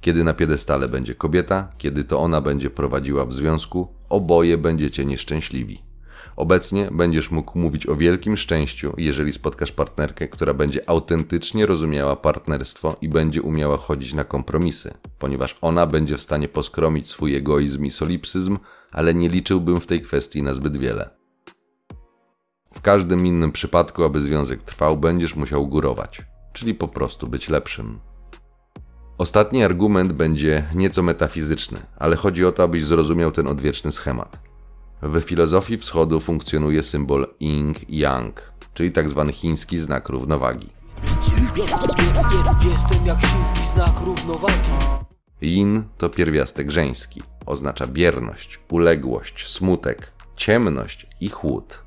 Kiedy 0.01 0.23
na 0.23 0.33
piedestale 0.33 0.87
będzie 0.87 1.15
kobieta, 1.15 1.69
kiedy 1.77 2.03
to 2.03 2.19
ona 2.19 2.41
będzie 2.41 2.69
prowadziła 2.69 3.25
w 3.25 3.33
związku, 3.33 3.87
oboje 4.09 4.57
będziecie 4.57 5.05
nieszczęśliwi. 5.05 5.92
Obecnie 6.35 6.89
będziesz 6.91 7.31
mógł 7.31 7.59
mówić 7.59 7.87
o 7.87 7.95
wielkim 7.95 8.37
szczęściu, 8.37 8.93
jeżeli 8.97 9.33
spotkasz 9.33 9.71
partnerkę, 9.71 10.27
która 10.27 10.53
będzie 10.53 10.89
autentycznie 10.89 11.65
rozumiała 11.65 12.15
partnerstwo 12.15 12.95
i 13.01 13.09
będzie 13.09 13.41
umiała 13.41 13.77
chodzić 13.77 14.13
na 14.13 14.23
kompromisy, 14.23 14.93
ponieważ 15.19 15.57
ona 15.61 15.87
będzie 15.87 16.17
w 16.17 16.21
stanie 16.21 16.47
poskromić 16.47 17.07
swój 17.07 17.35
egoizm 17.35 17.85
i 17.85 17.91
solipsyzm, 17.91 18.57
ale 18.91 19.13
nie 19.13 19.29
liczyłbym 19.29 19.79
w 19.79 19.85
tej 19.85 20.01
kwestii 20.01 20.43
na 20.43 20.53
zbyt 20.53 20.77
wiele. 20.77 21.09
W 22.73 22.81
każdym 22.81 23.27
innym 23.27 23.51
przypadku, 23.51 24.03
aby 24.03 24.21
związek 24.21 24.63
trwał, 24.63 24.97
będziesz 24.97 25.35
musiał 25.35 25.67
górować, 25.67 26.21
czyli 26.53 26.73
po 26.73 26.87
prostu 26.87 27.27
być 27.27 27.49
lepszym. 27.49 27.99
Ostatni 29.17 29.63
argument 29.63 30.13
będzie 30.13 30.63
nieco 30.75 31.03
metafizyczny, 31.03 31.79
ale 31.97 32.15
chodzi 32.15 32.45
o 32.45 32.51
to, 32.51 32.63
abyś 32.63 32.85
zrozumiał 32.85 33.31
ten 33.31 33.47
odwieczny 33.47 33.91
schemat. 33.91 34.52
W 35.05 35.21
filozofii 35.21 35.77
wschodu 35.77 36.19
funkcjonuje 36.19 36.83
symbol 36.83 37.27
yin-yang, 37.39 38.33
czyli 38.73 38.91
tzw. 38.91 39.31
Chiński 39.33 39.79
znak 39.79 40.09
równowagi. 40.09 40.69
Chiński 43.21 43.67
znak 43.73 43.99
równowagi. 44.05 44.69
Yin 45.41 45.83
to 45.97 46.09
pierwiastek 46.09 46.71
żeński, 46.71 47.23
oznacza 47.45 47.87
bierność, 47.87 48.59
uległość, 48.71 49.49
smutek, 49.49 50.11
ciemność 50.35 51.07
i 51.21 51.29
chłód. 51.29 51.83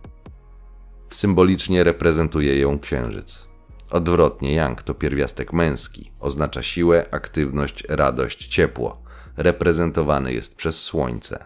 Symbolicznie 1.10 1.84
reprezentuje 1.84 2.58
ją 2.58 2.78
księżyc. 2.78 3.48
Odwrotnie, 3.90 4.54
yang 4.54 4.82
to 4.82 4.94
pierwiastek 4.94 5.52
męski, 5.52 6.12
oznacza 6.20 6.62
siłę, 6.62 7.06
aktywność, 7.10 7.84
radość, 7.88 8.46
ciepło. 8.46 9.02
Reprezentowany 9.36 10.32
jest 10.32 10.56
przez 10.56 10.82
słońce. 10.82 11.44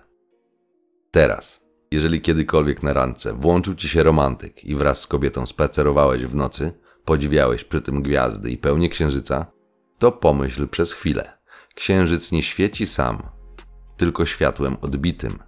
Teraz, 1.11 1.60
jeżeli 1.93 2.21
kiedykolwiek 2.21 2.83
na 2.83 2.93
randce 2.93 3.33
włączył 3.33 3.75
ci 3.75 3.89
się 3.89 4.03
romantyk 4.03 4.65
i 4.65 4.75
wraz 4.75 5.01
z 5.01 5.07
kobietą 5.07 5.47
spacerowałeś 5.47 6.25
w 6.25 6.35
nocy, 6.35 6.73
podziwiałeś 7.05 7.65
przy 7.65 7.81
tym 7.81 8.03
gwiazdy 8.03 8.51
i 8.51 8.59
pełnię 8.59 8.89
księżyca, 8.89 9.47
to 9.99 10.13
pomyśl 10.13 10.69
przez 10.69 10.93
chwilę. 10.93 11.39
Księżyc 11.75 12.33
nie 12.33 12.43
świeci 12.43 12.87
sam, 12.87 13.23
tylko 13.97 14.27
światłem 14.27 14.77
odbitym. 14.81 15.39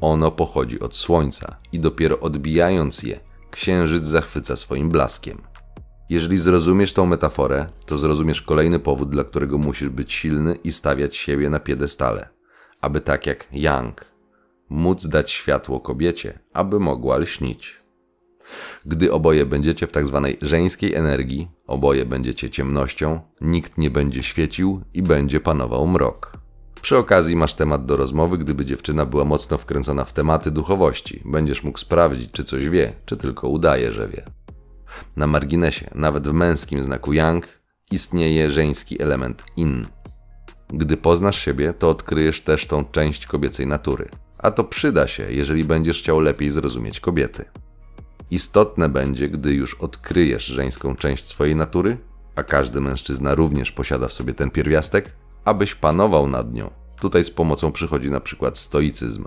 Ono 0.00 0.30
pochodzi 0.30 0.80
od 0.80 0.96
słońca 0.96 1.56
i 1.72 1.78
dopiero 1.80 2.20
odbijając 2.20 3.02
je, 3.02 3.20
księżyc 3.50 4.04
zachwyca 4.04 4.56
swoim 4.56 4.90
blaskiem. 4.90 5.42
Jeżeli 6.10 6.38
zrozumiesz 6.38 6.92
tą 6.92 7.06
metaforę, 7.06 7.66
to 7.86 7.98
zrozumiesz 7.98 8.42
kolejny 8.42 8.78
powód, 8.78 9.10
dla 9.10 9.24
którego 9.24 9.58
musisz 9.58 9.88
być 9.88 10.12
silny 10.12 10.54
i 10.64 10.72
stawiać 10.72 11.16
siebie 11.16 11.50
na 11.50 11.60
piedestale, 11.60 12.28
aby 12.80 13.00
tak 13.00 13.26
jak 13.26 13.48
Yang, 13.52 14.13
móc 14.70 15.06
dać 15.06 15.30
światło 15.30 15.80
kobiecie, 15.80 16.38
aby 16.52 16.80
mogła 16.80 17.16
lśnić. 17.16 17.84
Gdy 18.86 19.12
oboje 19.12 19.46
będziecie 19.46 19.86
w 19.86 19.92
tak 19.92 20.06
zwanej 20.06 20.38
żeńskiej 20.42 20.94
energii, 20.94 21.48
oboje 21.66 22.06
będziecie 22.06 22.50
ciemnością, 22.50 23.20
nikt 23.40 23.78
nie 23.78 23.90
będzie 23.90 24.22
świecił 24.22 24.80
i 24.94 25.02
będzie 25.02 25.40
panował 25.40 25.86
mrok. 25.86 26.32
Przy 26.82 26.96
okazji 26.96 27.36
masz 27.36 27.54
temat 27.54 27.86
do 27.86 27.96
rozmowy, 27.96 28.38
gdyby 28.38 28.64
dziewczyna 28.64 29.06
była 29.06 29.24
mocno 29.24 29.58
wkręcona 29.58 30.04
w 30.04 30.12
tematy 30.12 30.50
duchowości. 30.50 31.22
Będziesz 31.24 31.64
mógł 31.64 31.78
sprawdzić, 31.78 32.32
czy 32.32 32.44
coś 32.44 32.68
wie, 32.68 32.92
czy 33.04 33.16
tylko 33.16 33.48
udaje, 33.48 33.92
że 33.92 34.08
wie. 34.08 34.24
Na 35.16 35.26
marginesie, 35.26 35.90
nawet 35.94 36.28
w 36.28 36.32
męskim 36.32 36.82
znaku 36.82 37.12
yang, 37.12 37.46
istnieje 37.90 38.50
żeński 38.50 39.02
element 39.02 39.44
in. 39.56 39.86
Gdy 40.68 40.96
poznasz 40.96 41.38
siebie, 41.38 41.72
to 41.72 41.90
odkryjesz 41.90 42.40
też 42.40 42.66
tą 42.66 42.84
część 42.84 43.26
kobiecej 43.26 43.66
natury. 43.66 44.08
A 44.44 44.50
to 44.50 44.64
przyda 44.64 45.06
się, 45.06 45.32
jeżeli 45.32 45.64
będziesz 45.64 45.98
chciał 45.98 46.20
lepiej 46.20 46.50
zrozumieć 46.50 47.00
kobiety. 47.00 47.44
Istotne 48.30 48.88
będzie, 48.88 49.28
gdy 49.28 49.54
już 49.54 49.74
odkryjesz 49.74 50.44
żeńską 50.44 50.96
część 50.96 51.26
swojej 51.26 51.56
natury, 51.56 51.96
a 52.36 52.42
każdy 52.42 52.80
mężczyzna 52.80 53.34
również 53.34 53.72
posiada 53.72 54.08
w 54.08 54.12
sobie 54.12 54.34
ten 54.34 54.50
pierwiastek, 54.50 55.12
abyś 55.44 55.74
panował 55.74 56.26
nad 56.26 56.54
nią. 56.54 56.70
Tutaj 57.00 57.24
z 57.24 57.30
pomocą 57.30 57.72
przychodzi 57.72 58.10
na 58.10 58.20
przykład 58.20 58.58
stoicyzm. 58.58 59.24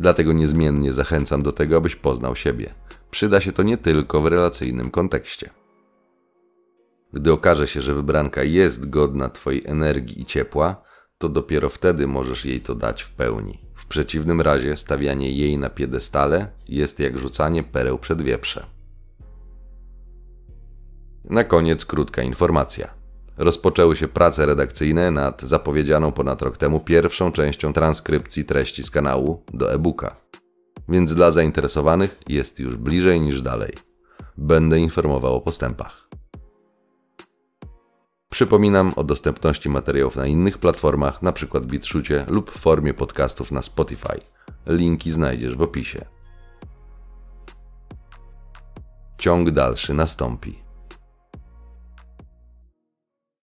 Dlatego 0.00 0.32
niezmiennie 0.32 0.92
zachęcam 0.92 1.42
do 1.42 1.52
tego, 1.52 1.76
abyś 1.76 1.96
poznał 1.96 2.36
siebie. 2.36 2.74
Przyda 3.10 3.40
się 3.40 3.52
to 3.52 3.62
nie 3.62 3.76
tylko 3.76 4.20
w 4.20 4.26
relacyjnym 4.26 4.90
kontekście. 4.90 5.50
Gdy 7.12 7.32
okaże 7.32 7.66
się, 7.66 7.82
że 7.82 7.94
wybranka 7.94 8.42
jest 8.42 8.90
godna 8.90 9.28
Twojej 9.28 9.62
energii 9.66 10.22
i 10.22 10.26
ciepła, 10.26 10.82
to 11.18 11.28
dopiero 11.28 11.68
wtedy 11.68 12.06
możesz 12.06 12.44
jej 12.44 12.60
to 12.60 12.74
dać 12.74 13.02
w 13.02 13.10
pełni. 13.10 13.67
W 13.78 13.86
przeciwnym 13.86 14.40
razie 14.40 14.76
stawianie 14.76 15.32
jej 15.32 15.58
na 15.58 15.70
piedestale 15.70 16.48
jest 16.68 17.00
jak 17.00 17.18
rzucanie 17.18 17.62
pereł 17.62 17.98
przed 17.98 18.22
wieprze. 18.22 18.66
Na 21.24 21.44
koniec 21.44 21.84
krótka 21.84 22.22
informacja. 22.22 22.94
Rozpoczęły 23.36 23.96
się 23.96 24.08
prace 24.08 24.46
redakcyjne 24.46 25.10
nad 25.10 25.42
zapowiedzianą 25.42 26.12
ponad 26.12 26.42
rok 26.42 26.56
temu 26.56 26.80
pierwszą 26.80 27.32
częścią 27.32 27.72
transkrypcji 27.72 28.44
treści 28.44 28.84
z 28.84 28.90
kanału 28.90 29.42
do 29.54 29.72
e-booka. 29.72 30.16
Więc 30.88 31.14
dla 31.14 31.30
zainteresowanych 31.30 32.20
jest 32.28 32.60
już 32.60 32.76
bliżej 32.76 33.20
niż 33.20 33.42
dalej. 33.42 33.72
Będę 34.36 34.78
informował 34.78 35.36
o 35.36 35.40
postępach. 35.40 36.08
Przypominam 38.30 38.92
o 38.96 39.04
dostępności 39.04 39.68
materiałów 39.68 40.16
na 40.16 40.26
innych 40.26 40.58
platformach, 40.58 41.18
np. 41.22 41.60
BitShucie 41.60 42.24
lub 42.28 42.50
w 42.50 42.58
formie 42.58 42.94
podcastów 42.94 43.52
na 43.52 43.62
Spotify. 43.62 44.20
Linki 44.66 45.12
znajdziesz 45.12 45.56
w 45.56 45.62
opisie. 45.62 46.04
Ciąg 49.18 49.50
dalszy 49.50 49.94
nastąpi. 49.94 50.67